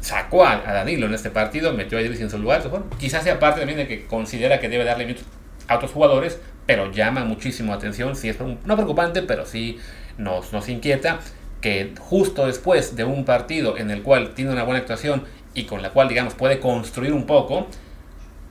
[0.00, 2.68] Sacó a, a Danilo en este partido, metió a Idris en su lugar.
[2.68, 5.26] Bueno, quizás sea parte también de que considera que debe darle minutos
[5.66, 8.14] a otros jugadores, pero llama muchísimo atención.
[8.14, 9.78] Sí, es no preocupante, pero sí
[10.18, 11.20] nos, nos inquieta
[11.62, 15.80] que justo después de un partido en el cual tiene una buena actuación y con
[15.80, 17.66] la cual, digamos, puede construir un poco,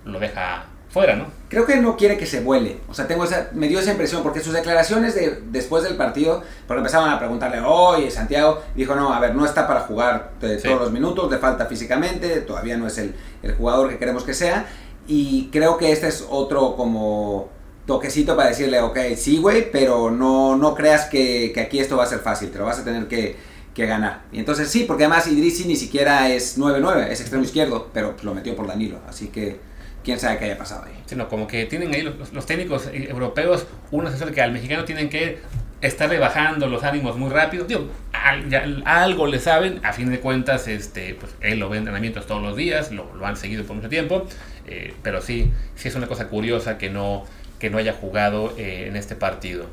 [0.05, 1.25] lo deja fuera, ¿no?
[1.49, 2.77] Creo que no quiere que se vuele.
[2.87, 6.43] O sea, tengo esa, me dio esa impresión porque sus declaraciones de, después del partido,
[6.67, 10.59] porque empezaban a preguntarle, oye, Santiago, dijo, no, a ver, no está para jugar de
[10.59, 10.67] Sí.
[10.67, 14.33] todos los minutos, le falta físicamente, todavía no es el, el jugador que queremos que
[14.35, 14.67] sea.
[15.07, 17.49] Y creo que este es otro como
[17.85, 22.03] toquecito para decirle, ok, sí, güey, pero no, no creas que, que aquí esto va
[22.03, 23.35] a ser fácil, te lo vas a tener que,
[23.73, 24.21] que ganar.
[24.31, 28.33] Y entonces sí, porque además Idrisi ni siquiera es 9-9, es extremo izquierdo, pero lo
[28.33, 29.59] metió por Danilo, así que
[30.03, 30.93] quién sabe qué haya pasado ahí.
[31.05, 33.65] Sino como que tienen ahí los, técnicos eh, europeos
[34.09, 35.39] sensación de que al mexicano tienen que
[35.81, 37.65] estarle bajando los ánimos muy rápido.
[37.65, 41.77] Digo, al- ya- algo le saben, a fin de cuentas, este, pues él lo ve
[41.77, 44.25] en entrenamientos todos los días, lo, lo han seguido por mucho tiempo,
[44.65, 47.25] eh, pero sí, sí es una cosa curiosa que no,
[47.59, 49.67] que no haya jugado eh, en este partido.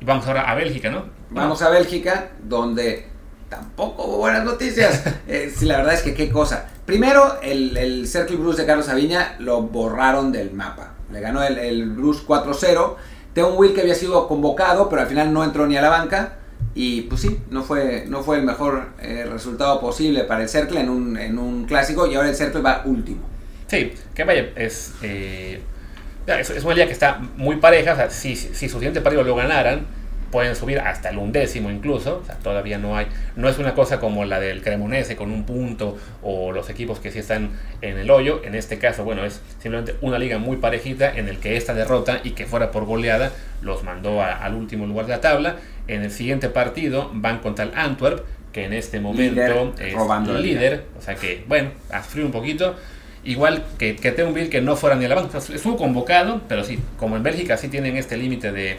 [0.00, 1.06] Y vamos ahora a Bélgica, ¿no?
[1.30, 3.06] Vamos a Bélgica, donde
[3.48, 5.04] tampoco hubo buenas noticias.
[5.28, 6.68] Eh, sí, la verdad es que qué cosa.
[6.90, 10.94] Primero, el, el Cercle Bruce de Carlos Aviña lo borraron del mapa.
[11.12, 12.96] Le ganó el, el Bruce 4-0.
[13.32, 16.38] Teon Will que había sido convocado, pero al final no entró ni a la banca.
[16.74, 20.80] Y pues sí, no fue, no fue el mejor eh, resultado posible para el Cercle
[20.80, 22.08] en un, en un clásico.
[22.08, 23.20] Y ahora el Cercle va último.
[23.68, 25.60] Sí, que vaya, es, eh,
[26.26, 27.92] es, es una liga que está muy pareja.
[27.92, 29.86] O sea, si, si su siguiente partido lo ganaran,
[30.30, 32.20] pueden subir hasta el undécimo incluso.
[32.22, 33.06] O sea, todavía no hay.
[33.36, 37.10] No es una cosa como la del Cremonese con un punto o los equipos que
[37.10, 37.50] sí están
[37.82, 38.42] en el hoyo.
[38.44, 42.20] En este caso, bueno, es simplemente una liga muy parejita en el que esta derrota
[42.24, 45.56] y que fuera por goleada los mandó a- al último lugar de la tabla.
[45.88, 50.34] En el siguiente partido van contra el Antwerp, que en este momento Líder, es robando
[50.38, 50.84] líder.
[50.98, 52.76] O sea que, bueno, a sufrir un poquito.
[53.22, 54.14] Igual que, que
[54.50, 55.38] que no fuera ni a la banca.
[55.38, 58.78] estuvo convocado, pero sí, como en Bélgica sí tienen este límite de,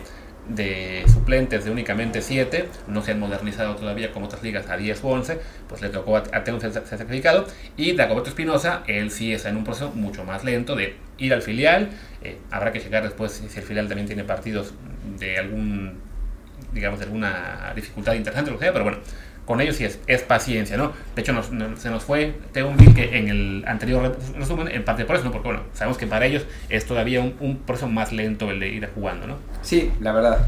[0.56, 5.04] de suplentes de únicamente 7, no se han modernizado todavía como otras ligas a 10
[5.04, 7.46] o 11, pues le tocó a, a ser, sacrificado.
[7.78, 11.42] Y Dagoberto Espinosa, él sí está en un proceso mucho más lento de ir al
[11.42, 11.90] filial.
[12.24, 14.74] Eh, habrá que llegar después si el filial también tiene partidos
[15.20, 16.00] de algún,
[16.74, 19.00] digamos, de alguna dificultad interesante, lo que sea, pero bueno,
[19.52, 20.94] con ellos sí es, paciencia, ¿no?
[21.14, 21.34] De hecho,
[21.76, 25.32] se nos fue Teunville que en el anterior resumen, en parte por eso, ¿no?
[25.34, 28.90] Porque, bueno, sabemos que para ellos es todavía un, proceso más lento el de ir
[28.96, 29.36] jugando, ¿no?
[29.62, 30.48] Sí, la verdad.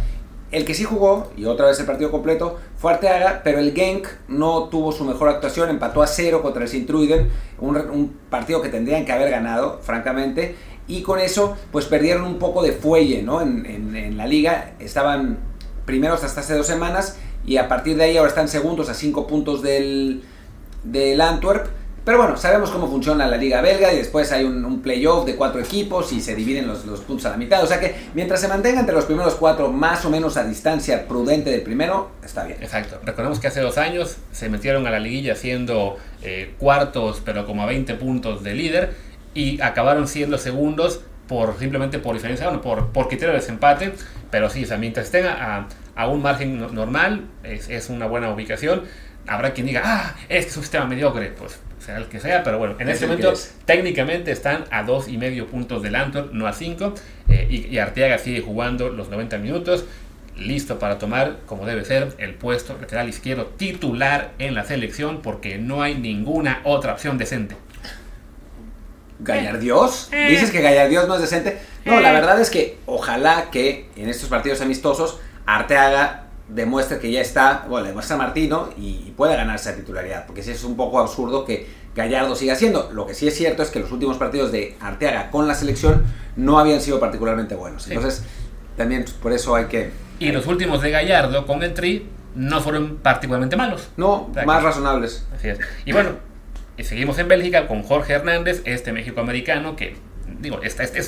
[0.51, 4.07] El que sí jugó, y otra vez el partido completo, fue Arteaga, pero el Genk
[4.29, 7.27] no tuvo su mejor actuación, empató a cero contra el Sintruiden,
[7.59, 10.55] un, un partido que tendrían que haber ganado, francamente,
[10.87, 13.41] y con eso, pues perdieron un poco de fuelle, ¿no?
[13.41, 15.39] En la liga, estaban
[15.85, 19.27] primeros hasta hace dos semanas, y a partir de ahí ahora están segundos a 5
[19.27, 20.23] puntos del,
[20.83, 21.67] del Antwerp.
[22.05, 25.61] Pero bueno, sabemos cómo funciona la liga belga y después hay un, playoff de cuatro
[25.61, 27.63] equipos y se dividen los, los, puntos a la mitad.
[27.63, 31.07] O sea que mientras se mantenga entre los primeros cuatro más o menos a distancia
[31.07, 32.61] prudente del primero, está bien.
[32.61, 32.99] Exacto.
[33.05, 37.63] Recordemos que hace dos años se metieron a la liguilla siendo eh, cuartos pero como
[37.63, 38.95] a 20 puntos de líder
[39.33, 43.93] y acabaron siendo segundos por simplemente por diferencia, bueno, por, por criterio de desempate.
[44.29, 48.29] Pero sí, o sea, mientras estén a a un margen normal, es, es, una buena
[48.31, 48.83] ubicación.
[49.27, 52.57] Habrá quien diga, ah, este es un sistema mediocre, pues sea el que sea, pero
[52.57, 53.33] bueno, en este momento
[53.65, 56.93] técnicamente están a dos y medio puntos del Antwerp, no a cinco,
[57.29, 59.85] eh, y, y, Arteaga sigue jugando los 90 minutos,
[60.37, 65.57] listo para tomar, como debe ser, el puesto lateral izquierdo titular en la selección, porque
[65.57, 67.55] no hay ninguna otra opción decente.
[69.19, 70.09] ¿Gallardios?
[70.11, 70.27] Eh.
[70.29, 71.59] ¿Dices que Gallardios no es decente?
[71.85, 72.13] No, la eh.
[72.13, 77.87] verdad es que ojalá que en estos partidos amistosos Arteaga demuestra que ya está, bueno,
[77.87, 81.67] demuestra a Martino y, puede ganarse la titularidad, porque sí es un poco absurdo que
[81.95, 82.89] Gallardo siga siendo.
[82.91, 86.03] Lo que sí es cierto es que los últimos partidos de Arteaga con la selección
[86.35, 87.87] no habían sido particularmente buenos.
[87.87, 88.23] Entonces,
[88.75, 89.91] también por eso hay que...
[90.19, 93.89] Y los últimos de Gallardo con el Tri no fueron particularmente malos.
[93.97, 95.27] No, más razonables.
[95.35, 95.59] Así es.
[95.85, 96.11] Y bueno,
[96.79, 99.95] seguimos en Bélgica con Jorge Hernández, este México-americano que
[100.43, 100.99] digo, este, este,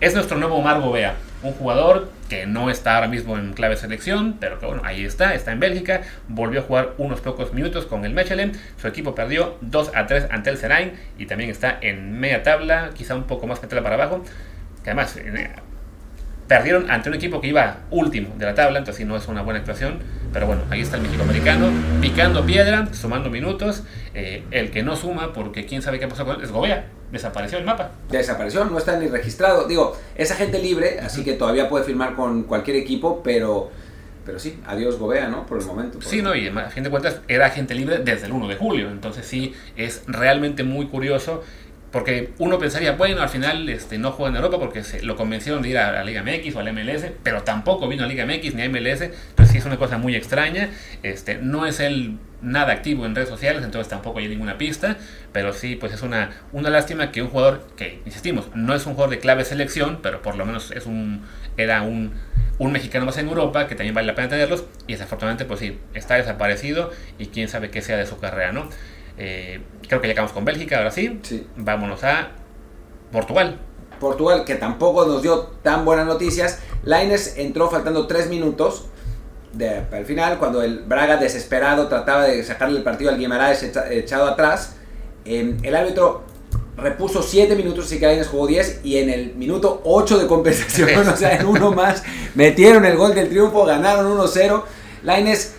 [0.00, 4.36] es nuestro nuevo Margo Bea, un jugador que no está ahora mismo en clave selección,
[4.38, 8.04] pero que bueno, ahí está, está en Bélgica, volvió a jugar unos pocos minutos con
[8.04, 12.20] el Mechelen, su equipo perdió 2 a 3 ante el Serain y también está en
[12.20, 14.22] media tabla, quizá un poco más que tabla para abajo,
[14.84, 15.50] que además eh,
[16.46, 19.42] perdieron ante un equipo que iba último de la tabla, entonces sí no es una
[19.42, 20.00] buena actuación,
[20.32, 23.84] pero bueno, ahí está el México americano, picando piedra, sumando minutos,
[24.14, 27.58] eh, el que no suma, porque quién sabe qué pasó con él, es Gobea, desapareció
[27.58, 27.92] el mapa.
[28.10, 32.44] Desapareció, no está ni registrado, digo, es agente libre, así que todavía puede firmar con
[32.44, 33.70] cualquier equipo, pero...
[34.24, 35.46] Pero sí, adiós Gobea, ¿no?
[35.46, 36.02] Por el momento.
[36.02, 38.90] sí, no, y a fin de cuentas era agente libre desde el 1 de julio.
[38.90, 41.44] Entonces sí, es realmente muy curioso
[41.96, 45.62] porque uno pensaría, bueno, al final este, no juega en Europa porque se, lo convencieron
[45.62, 48.26] de ir a la Liga MX o a la MLS, pero tampoco vino a Liga
[48.26, 50.68] MX ni a MLS, entonces sí es una cosa muy extraña.
[51.02, 54.96] Este, no es él nada activo en redes sociales, entonces tampoco hay ninguna pista,
[55.32, 58.94] pero sí, pues es una, una lástima que un jugador que, insistimos, no es un
[58.94, 61.22] jugador de clave selección, pero por lo menos es un,
[61.56, 62.12] era un,
[62.58, 65.78] un mexicano más en Europa, que también vale la pena tenerlos, y desafortunadamente, pues sí,
[65.92, 68.68] está desaparecido y quién sabe qué sea de su carrera, ¿no?
[69.18, 71.20] Eh, creo que acabamos con Bélgica, ahora sí.
[71.56, 72.30] Vámonos a
[73.12, 73.58] Portugal.
[73.98, 76.60] Portugal, que tampoco nos dio tan buenas noticias.
[76.84, 78.86] Laines entró faltando 3 minutos
[79.56, 84.26] de, al final, cuando el Braga desesperado trataba de sacarle el partido al Guimaraes echado
[84.26, 84.76] atrás.
[85.24, 86.24] Em, el árbitro
[86.76, 91.08] repuso 7 minutos, así que Laines jugó 10 y en el minuto 8 de compensación,
[91.08, 92.02] o sea, en uno más,
[92.34, 94.62] metieron el gol del triunfo, ganaron 1-0.
[95.02, 95.54] Laines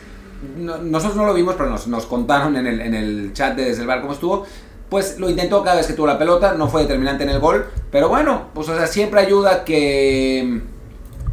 [0.56, 3.82] nosotros no lo vimos, pero nos, nos contaron en el, en el, chat de desde
[3.82, 4.46] el bar cómo estuvo.
[4.90, 7.66] Pues lo intentó cada vez que tuvo la pelota, no fue determinante en el gol,
[7.92, 10.62] pero bueno, pues o sea, siempre ayuda que,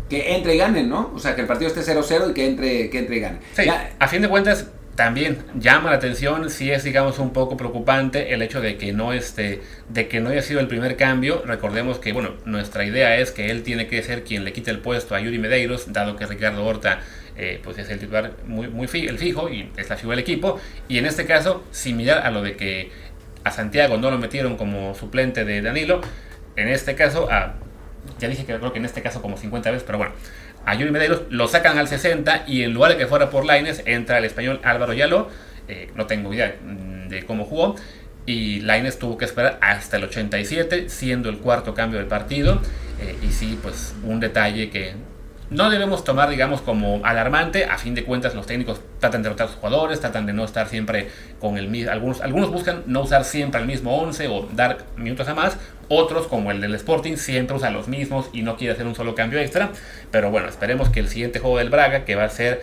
[0.08, 1.12] que entre y gane, ¿no?
[1.14, 3.38] O sea, que el partido esté 0-0 y que entre, que entre y gane.
[3.98, 8.42] a fin de cuentas, también llama la atención, si es digamos un poco preocupante el
[8.42, 11.42] hecho de que no esté, de que no haya sido el primer cambio.
[11.44, 14.78] Recordemos que bueno, nuestra idea es que él tiene que ser quien le quite el
[14.78, 17.00] puesto a Yuri Medeiros, dado que Ricardo Horta
[17.36, 20.60] eh, pues es el titular muy, muy el fijo y es la figura del equipo.
[20.86, 22.92] Y en este caso, similar a lo de que
[23.42, 26.00] a Santiago no lo metieron como suplente de Danilo,
[26.56, 27.54] en este caso, a,
[28.18, 30.12] ya dije que creo que en este caso como 50 veces, pero bueno,
[30.64, 33.82] a Yuri Medeiros lo sacan al 60 y en lugar de que fuera por Laines
[33.86, 35.28] entra el español Álvaro Yalo,
[35.68, 37.76] eh, no tengo idea mm, de cómo jugó,
[38.26, 42.60] y Laines tuvo que esperar hasta el 87, siendo el cuarto cambio del partido,
[43.00, 44.94] eh, y sí, pues un detalle que
[45.54, 47.64] no debemos tomar, digamos, como alarmante.
[47.64, 50.44] A fin de cuentas, los técnicos tratan de rotar a sus jugadores, tratan de no
[50.44, 51.08] estar siempre
[51.40, 51.92] con el mismo.
[51.92, 55.56] Algunos, algunos buscan no usar siempre el mismo 11 o dar minutos a más.
[55.88, 59.14] Otros, como el del Sporting, siempre usan los mismos y no quiere hacer un solo
[59.14, 59.70] cambio extra.
[60.10, 62.62] Pero bueno, esperemos que el siguiente juego del Braga, que va a ser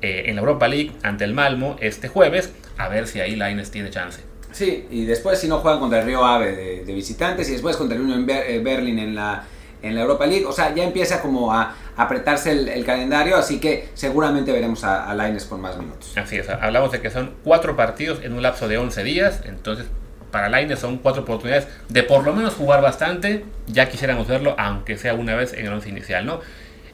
[0.00, 3.72] eh, en la Europa League ante el Malmo este jueves, a ver si ahí Laines
[3.72, 4.20] tiene chance.
[4.52, 7.96] Sí, y después si no juegan contra el Río Ave de, visitantes y después contra
[7.96, 9.44] el Union eh, Berlin en la,
[9.82, 13.88] en la Europa League, o sea, ya empieza como a apretarse el, calendario, así que
[13.94, 16.16] seguramente veremos a, a Laines con más minutos.
[16.16, 19.86] Así es, hablamos de que son cuatro partidos en un lapso de 11 días, entonces
[20.30, 24.96] para Laines son cuatro oportunidades de por lo menos jugar bastante, ya quisiéramos verlo, aunque
[24.96, 26.40] sea una vez en el once inicial, ¿no?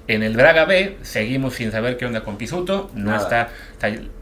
[0.06, 3.48] En el Braga B seguimos sin saber qué onda con Pisuto, no está,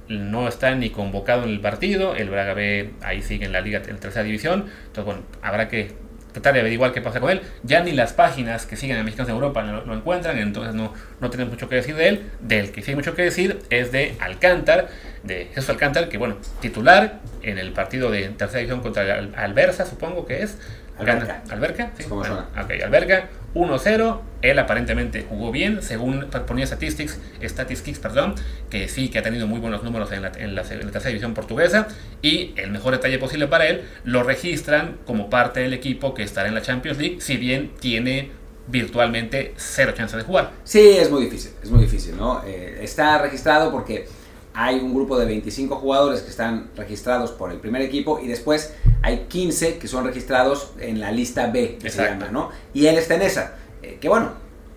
[0.09, 3.83] no está ni convocado en el partido, el Braga B ahí sigue en la liga
[3.87, 5.93] en tercera división, entonces bueno, habrá que
[6.33, 7.43] tratar de averiguar qué pasa con él.
[7.63, 11.31] Ya ni las páginas que siguen a Mexicanos de Europa lo, encuentran, entonces no, no
[11.31, 12.31] tenemos mucho que decir de él.
[12.41, 14.89] Del que sí hay mucho que decir es de Alcántar,
[15.23, 20.27] de Jesús Alcántar, que bueno, titular en el partido de tercera división contra Albersa, supongo
[20.27, 20.59] que es,
[20.99, 21.43] Alberca.
[21.51, 21.91] ¿Alberca?
[21.99, 22.05] Sí.
[22.11, 24.21] ok, Alberca, 1-0.
[24.43, 28.35] Él aparentemente jugó bien, según ponía Statistics, Statistics, perdón,
[28.71, 31.87] que sí que ha tenido muy buenos números en la, tercera división portuguesa.
[32.23, 36.49] Y el mejor detalle posible para él, lo registran como parte del equipo que estará
[36.49, 38.31] en la Champions League, si bien tiene
[38.67, 40.53] virtualmente cero chance de jugar.
[40.65, 42.43] Sí, es muy difícil, es muy difícil, ¿no?
[42.45, 44.07] Eh, está registrado porque
[44.55, 48.75] hay un grupo de 25 jugadores que están registrados por el primer equipo y después
[49.03, 52.51] hay 15 que son registrados en la lista B, que se llama, ¿no?
[52.75, 53.55] Y él está en esa.
[53.83, 54.33] Eh, que bueno,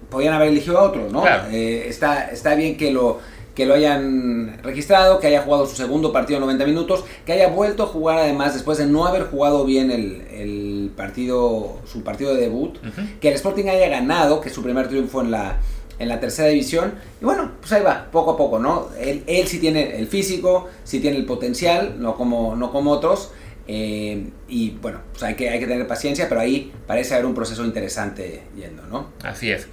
[0.10, 1.24] podían haber elegido a otro, ¿no?
[1.52, 3.20] Eh, está, está bien que lo,
[3.56, 7.84] que lo hayan registrado, que haya jugado su segundo partido 90 minutos, que haya vuelto
[7.84, 12.78] a jugar además después de no haber jugado bien el, partido, su partido de debut,
[13.20, 15.58] que el Sporting haya ganado, que su primer triunfo en la
[16.00, 16.96] en la tercera división.
[17.22, 18.90] Y bueno, pues ahí va, poco a poco, ¿no?
[19.00, 23.32] Él, él sí tiene el físico, sí tiene el potencial, no como, no como otros.
[23.68, 27.34] Eh, y bueno, pues hay que, hay que tener paciencia, pero ahí parece haber un
[27.34, 29.10] proceso interesante yendo, ¿no?
[29.24, 29.68] Así es.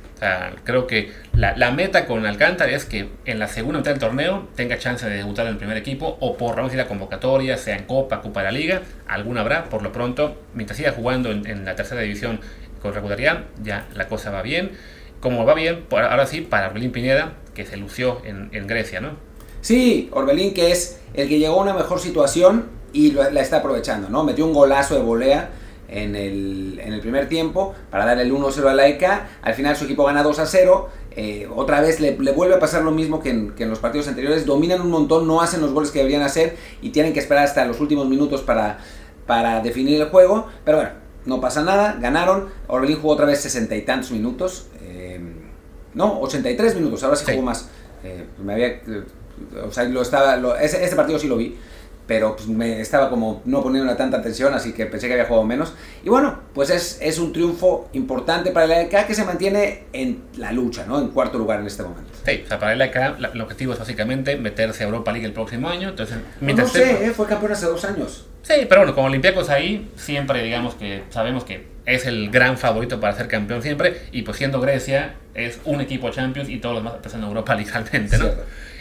[0.63, 4.47] Creo que la, la, meta con Alcántara es que en la segunda mitad del torneo
[4.55, 7.77] tenga chance de debutar en el primer equipo o por lo menos ir convocatoria, sea
[7.77, 9.65] en Copa, Copa de la Liga, alguna habrá.
[9.65, 12.39] Por lo pronto, mientras siga jugando en, en la tercera división
[12.81, 14.71] con regularidad, ya la cosa va bien
[15.23, 19.11] como va bien, ahora sí, para Orbelín Pineda, que se lució en, Grecia, ¿no?
[19.61, 24.09] Sí, Orbelín que es el que llegó a una mejor situación y la está aprovechando,
[24.09, 24.25] ¿no?
[24.25, 25.51] Metió un golazo de volea
[25.89, 29.29] en el, en el primer tiempo para dar el 1-0 a la ECA.
[29.43, 30.87] Al final su equipo gana 2-0.
[31.15, 34.09] Eh, otra vez le, vuelve a pasar lo mismo que en, que en, los partidos
[34.09, 34.45] anteriores.
[34.45, 37.65] Dominan un montón, no hacen los goles que deberían hacer y tienen que esperar hasta
[37.65, 38.79] los últimos minutos para,
[39.27, 40.49] para definir el juego.
[40.65, 42.49] Pero bueno, no pasa nada, ganaron.
[42.69, 44.67] Orbelín jugó otra vez sesenta y tantos minutos.
[45.95, 47.69] No, 83 minutos, ahora sí, jugó más.
[48.03, 49.05] Eh, me había, eh,
[49.67, 51.57] o sea, lo estaba, ese, este partido sí lo vi,
[52.13, 55.47] pero pues, me estaba como no poniendo tanta atención, así que pensé que había jugado
[55.47, 55.73] menos.
[56.05, 60.23] Y bueno, pues es, es un triunfo importante para el AEK que se mantiene en
[60.37, 61.01] la lucha, ¿no?
[61.01, 62.11] En cuarto lugar en este momento.
[62.27, 62.97] Sí, o sea, para el AEK
[63.33, 65.89] el objetivo es básicamente meterse a Europa League el próximo año.
[65.89, 67.13] Entonces, no, sé, ¿eh?
[67.13, 68.27] fue campeón hace dos años.
[68.43, 73.01] Sí, pero bueno, como Olympiacos ahí, siempre digamos que sabemos que es el gran favorito
[73.01, 74.03] para ser campeón siempre.
[74.13, 77.55] Y pues siendo Grecia, es un equipo Champions y todos los demás están en Europa
[77.57, 78.27] legalmente, ¿no?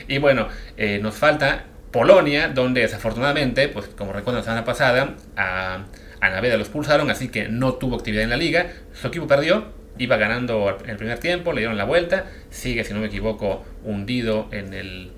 [0.09, 5.85] Y bueno, eh, nos falta Polonia, donde desafortunadamente, pues como recuerdan la semana pasada, a,
[6.21, 8.67] a Naveda lo expulsaron, así que no tuvo actividad en la liga.
[8.93, 9.65] Su equipo perdió,
[9.97, 13.65] iba ganando en el primer tiempo, le dieron la vuelta, sigue, si no me equivoco,
[13.83, 15.11] hundido en el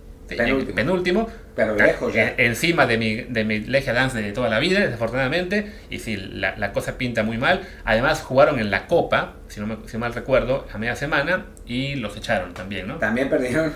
[0.75, 1.29] penúltimo.
[1.55, 2.33] pero lejos ya.
[2.37, 5.71] encima de mi, de mi Legia Dance de toda la vida, desafortunadamente.
[5.89, 7.61] Y sí, la, la, cosa pinta muy mal.
[7.85, 11.95] Además, jugaron en la Copa, si no me, si mal recuerdo, a media semana y
[11.95, 12.97] los echaron también, ¿no?
[12.97, 13.73] También perdieron.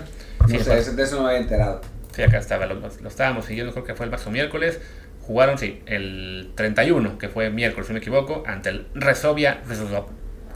[0.48, 1.80] No sé, de eso no me había enterado.
[2.12, 4.80] Sí, acá estaba, lo, lo, estábamos siguiendo, creo que fue el paso miércoles.
[5.22, 9.60] Jugaron, sí, el 31, que fue miércoles, si no me equivoco, ante el Resovia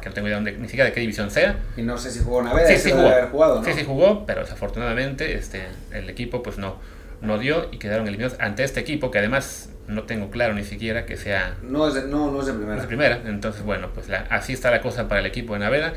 [0.02, 1.60] que no tengo idea ni siquiera de qué división sea.
[1.76, 3.06] Y no sé si jugó una vez, sí, sí jugó.
[3.06, 3.64] Haber jugado, ¿no?
[3.64, 5.62] Sí, sí jugó, pero desafortunadamente este,
[5.92, 6.76] el equipo pues no,
[7.22, 11.06] no dio y quedaron eliminados ante este equipo que además no tengo claro ni siquiera
[11.06, 11.56] que sea...
[11.62, 12.76] No es de, no, no es de primera.
[12.76, 15.60] Es de primera, entonces bueno, pues la, así está la cosa para el equipo de
[15.60, 15.94] Naveda.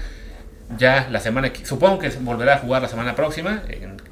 [0.77, 3.63] Ya la semana, supongo que volverá a jugar la semana próxima,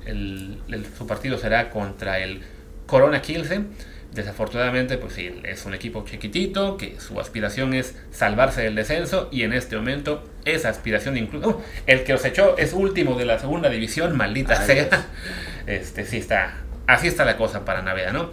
[0.06, 2.42] el, el, su partido será contra el
[2.86, 3.70] Corona Kielsen
[4.14, 9.42] Desafortunadamente, pues sí, es un equipo chiquitito, que su aspiración es salvarse del descenso y
[9.42, 11.50] en este momento esa aspiración incluso...
[11.50, 15.08] Uh, el que os echó es último de la segunda división, maldita sea.
[15.66, 16.58] Este, sí está...
[16.86, 18.30] Así está la cosa para Naveda, ¿no?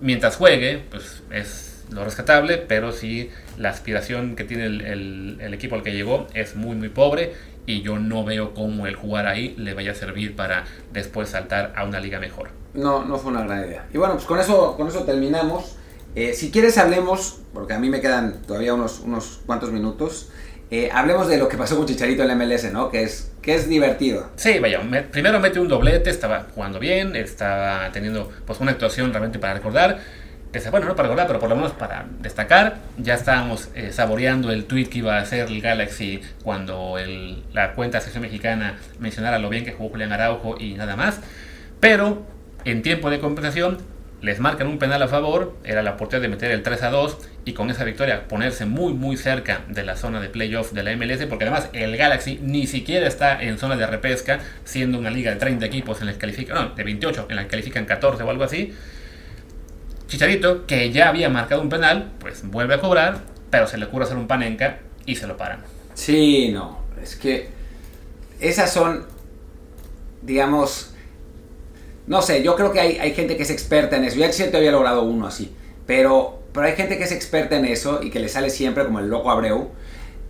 [0.00, 5.74] Mientras juegue, pues es lo rescatable, pero sí la aspiración que tiene el, el, equipo
[5.74, 7.32] al que llegó es muy muy pobre
[7.66, 11.72] y yo no veo cómo el jugar ahí le vaya a servir para después saltar
[11.76, 12.50] a una liga mejor.
[12.74, 13.86] No, no fue una gran idea.
[13.92, 15.76] Y bueno, pues con eso, con eso terminamos.
[16.14, 20.30] Eh, si quieres hablemos, porque a mí me quedan todavía unos, unos cuantos minutos,
[20.70, 22.90] eh, hablemos de lo que pasó con Chicharito en la MLS, ¿no?
[22.90, 24.30] Que es, que es divertido.
[24.36, 24.80] Sí, vaya,
[25.10, 30.00] primero mete un doblete, estaba jugando bien, estaba teniendo pues una actuación realmente para recordar
[30.70, 34.64] bueno, no para recordar, pero por lo menos para destacar, ya estábamos eh, saboreando el
[34.64, 36.96] tweet que iba a hacer el Galaxy cuando
[37.52, 41.20] la cuenta sección mexicana mencionara lo bien que jugó Julián Araujo y nada más.
[41.80, 42.24] Pero
[42.64, 43.78] en tiempo de compensación
[44.24, 47.18] les marcan un penal a favor, era la oportunidad de meter el 3 a 2
[47.44, 50.96] y con esa victoria ponerse muy muy cerca de la zona de playoff de la
[50.96, 55.30] MLS, porque además el Galaxy ni siquiera está en zona de repesca, siendo una liga
[55.30, 58.22] de 30 equipos en la que califican, no, de 28, en la que califican 14
[58.22, 58.72] o algo así.
[60.06, 64.04] Chicharito, que ya había marcado un penal, pues vuelve a cobrar, pero se le ocurre
[64.04, 65.60] hacer un panenca y se lo paran.
[65.94, 67.48] Sí, no, es que
[68.40, 69.06] esas son,
[70.22, 70.94] digamos,
[72.06, 74.16] no sé, yo creo que hay, hay gente que es experta en eso.
[74.16, 75.54] Ya siempre había logrado uno así,
[75.86, 78.98] pero, pero hay gente que es experta en eso y que le sale siempre como
[78.98, 79.70] el loco Abreu.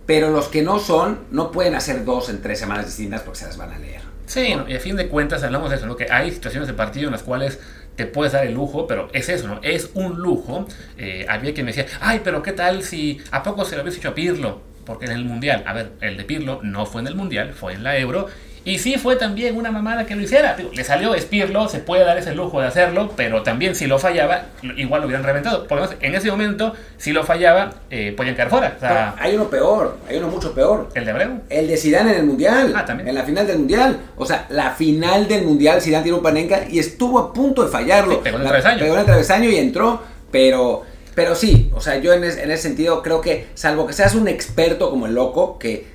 [0.05, 3.45] Pero los que no son, no pueden hacer dos en tres semanas distintas porque se
[3.47, 4.01] las van a leer.
[4.27, 5.95] Sí, y a fin de cuentas hablamos de eso, ¿no?
[5.95, 7.59] que hay situaciones de partido en las cuales
[7.95, 9.59] te puedes dar el lujo, pero es eso, ¿no?
[9.63, 10.67] Es un lujo.
[10.97, 13.97] Eh, había quien me decía, ay, pero ¿qué tal si a poco se lo habías
[13.97, 14.61] hecho a Pirlo?
[14.85, 17.73] Porque en el Mundial, a ver, el de Pirlo no fue en el Mundial, fue
[17.73, 18.27] en la Euro,
[18.65, 20.57] y sí fue también una mamada que lo hiciera.
[20.57, 24.45] le salió Espirlo, se puede dar ese lujo de hacerlo, pero también si lo fallaba,
[24.75, 25.67] igual lo hubieran reventado.
[25.67, 29.15] Por lo menos en ese momento, si lo fallaba, eh, podían quedar fuera.
[29.19, 30.89] hay uno peor, hay uno mucho peor.
[30.95, 31.41] ¿El de Abreu?
[31.47, 32.73] El de Zidane en el Mundial.
[32.75, 33.07] Ah, también.
[33.07, 33.99] En la final del Mundial.
[34.17, 37.69] O sea, la final del Mundial, Zidane tiró un panenca y estuvo a punto de
[37.69, 38.23] fallarlo.
[38.23, 38.79] pegó en el travesaño.
[38.79, 40.01] Pegó en el travesaño y entró,
[40.31, 40.83] pero...
[41.13, 44.27] Pero sí, o sea, yo en, en ese sentido creo que, salvo que seas un
[44.27, 45.94] experto como el loco, que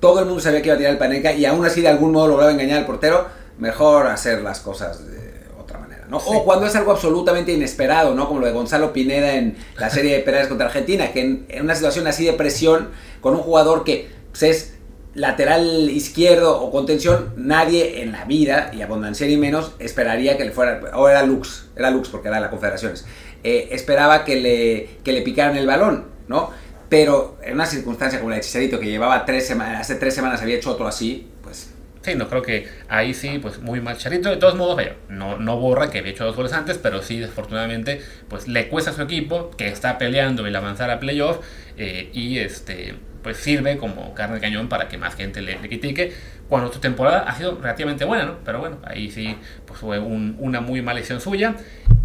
[0.00, 2.12] todo el mundo sabía que iba a tirar el Panenka y aún así de algún
[2.12, 3.26] modo lograba engañar al portero,
[3.58, 6.16] mejor hacer las cosas de otra manera, ¿no?
[6.16, 8.26] O cuando es algo absolutamente inesperado, ¿no?
[8.26, 11.74] Como lo de Gonzalo Pineda en la serie de penales contra Argentina, que en, una
[11.74, 12.88] situación así de presión,
[13.20, 14.74] con un jugador que pues, es
[15.14, 20.52] lateral izquierdo o contención, nadie en la vida, y a y menos, esperaría que le
[20.52, 23.04] fuera, o era Lux, era Lux porque era de la Confederaciones,
[23.42, 26.50] eh, esperaba que le, que le picaran el balón, ¿no?
[26.90, 30.42] Pero en una circunstancia como la de Chicharito, que llevaba tres semanas, hace tres semanas
[30.42, 31.72] había hecho otro así, pues...
[32.02, 34.30] Sí, no creo que ahí sí, pues muy mal Chicharito.
[34.30, 38.02] De todos modos, no, no borra que había hecho dos goles antes, pero sí, desafortunadamente,
[38.28, 41.38] pues le cuesta a su equipo, que está peleando el avanzar a playoff,
[41.76, 46.12] eh, y este pues sirve como carne de cañón para que más gente le, critique
[46.50, 48.34] cuando su temporada ha sido relativamente buena, ¿no?
[48.44, 49.36] Pero bueno, ahí sí
[49.66, 51.54] pues fue una muy mala lesión suya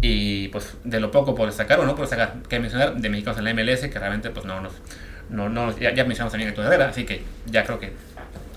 [0.00, 3.38] y pues de lo poco por destacar o no por destacar, que mencionar de mexicanos
[3.38, 4.72] en la MLS que realmente pues no nos,
[5.30, 7.92] no, no ya, mencionamos también tu carrera, así que ya creo que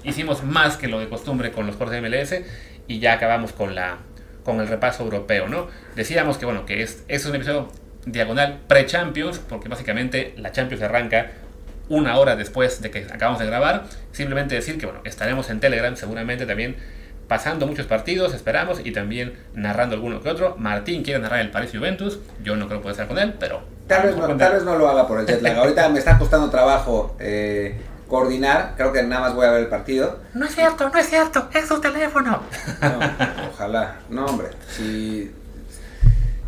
[0.04, 2.36] hicimos más que lo de costumbre con los juegos de MLS
[2.88, 3.98] y ya acabamos con la
[4.44, 5.68] con el repaso europeo, ¿no?
[5.96, 7.72] Decíamos que bueno, que es, es un episodio
[8.06, 11.32] diagonal pre-Champions, porque básicamente la Champions arranca
[11.90, 13.84] una hora después de que acabamos de grabar.
[14.12, 16.78] Simplemente decir que bueno, estaremos en Telegram seguramente también
[17.30, 20.56] pasando muchos partidos, esperamos, y también narrando alguno que otro.
[20.58, 23.62] Martín quiere narrar el Paris Juventus, yo no creo que pueda estar con él, pero...
[23.88, 25.58] Tal vez, no, tal vez no lo haga por el jet lag.
[25.58, 29.68] Ahorita me está costando trabajo eh, coordinar, creo que nada más voy a ver el
[29.68, 30.20] partido.
[30.34, 32.42] No es cierto, no es cierto, es su teléfono.
[33.54, 35.32] ojalá, no hombre, si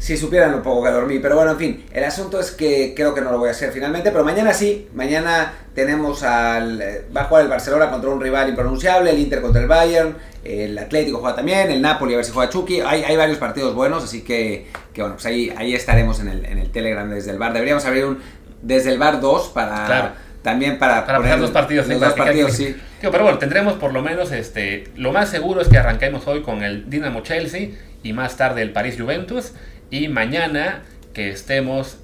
[0.02, 1.20] si supieran lo poco que dormí.
[1.20, 3.72] Pero bueno, en fin, el asunto es que creo que no lo voy a hacer
[3.72, 4.10] finalmente.
[4.10, 6.82] Pero mañana sí, mañana tenemos al.
[6.82, 10.18] Eh, va a jugar el Barcelona contra un rival impronunciable, el Inter contra el Bayern,
[10.44, 12.82] el Atlético juega también, el Napoli a ver si juega Chucky.
[12.82, 16.46] Hay, hay varios partidos buenos, así que, que bueno, pues ahí, ahí estaremos en el,
[16.48, 17.54] en el Telegram desde el bar.
[17.54, 18.18] Deberíamos abrir un
[18.64, 20.16] desde el bar 2 para.
[20.42, 21.88] También para, para poner los partidos.
[21.88, 22.76] Los dos partidos, sí.
[23.00, 26.64] Pero bueno, tendremos por lo menos, este, lo más seguro es que arranquemos hoy con
[26.64, 27.70] el Dinamo Chelsea
[28.04, 29.54] y más tarde el París Juventus.
[29.90, 30.82] Y mañana
[31.14, 31.98] que estemos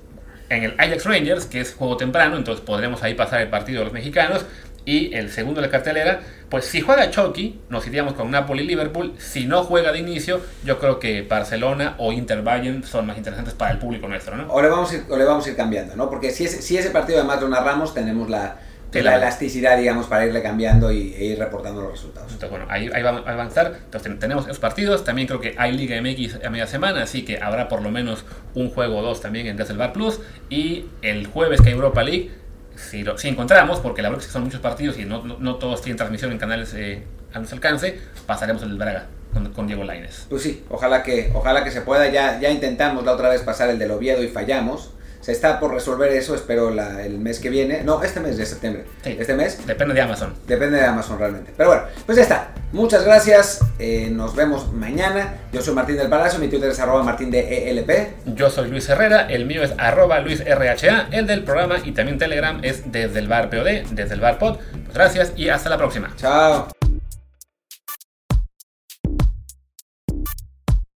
[0.49, 3.85] en el Ajax Rangers, que es juego temprano, entonces podremos ahí pasar el partido de
[3.85, 4.45] los mexicanos.
[4.87, 8.67] Y el segundo de la cartelera, pues si juega Chucky, nos iríamos con Napoli y
[8.67, 9.15] Liverpool.
[9.17, 13.53] Si no juega de inicio, yo creo que Barcelona o Inter Bayern son más interesantes
[13.53, 14.47] para el público nuestro, ¿no?
[14.47, 16.09] O le vamos a ir, o le vamos a ir cambiando, ¿no?
[16.09, 18.59] Porque si, si ese partido además lo narramos, tenemos la,
[18.93, 22.31] la elasticidad, digamos, para irle cambiando y, e ir reportando los resultados.
[22.31, 23.73] Entonces, bueno, ahí, ahí, va a avanzar.
[23.83, 25.03] Entonces, tenemos esos partidos.
[25.03, 28.23] También creo que hay Liga MX a media semana, así que habrá por lo menos
[28.53, 30.21] un juego o dos también en Bar Plus.
[30.49, 32.31] Y el jueves que hay Europa League,
[32.77, 35.55] si, lo, si encontramos, porque la verdad es que son muchos partidos y no, no,
[35.55, 37.03] todos tienen transmisión en canales eh,
[37.33, 39.07] a nuestro alcance, pasaremos el Braga.
[39.33, 40.25] Con, con, Diego Laines.
[40.29, 42.09] Pues sí, ojalá que, ojalá que se pueda.
[42.09, 44.91] Ya, ya intentamos la otra vez pasar el del Oviedo y fallamos
[45.27, 47.83] Se está por resolver eso, espero la- el mes que viene.
[47.83, 48.85] No, este mes de septiembre.
[49.03, 49.17] Sí.
[49.19, 49.59] Este mes.
[49.67, 50.33] Depende de Amazon.
[50.47, 51.51] Depende de Amazon realmente.
[51.57, 52.51] Pero bueno, pues ya está.
[52.71, 53.59] Muchas gracias.
[53.77, 55.33] eh, nos vemos mañana.
[55.51, 56.39] Yo soy Martín del Palacio.
[56.39, 58.13] Mi Twitter es arroba martín de ELP.
[58.35, 62.59] Yo soy Luis Herrera, el mío es arroba luisrha, el del programa y también Telegram
[62.63, 64.55] es desde el bar POD, desde el bar pod.
[64.85, 66.13] Pues gracias y hasta la próxima.
[66.15, 66.69] Chao.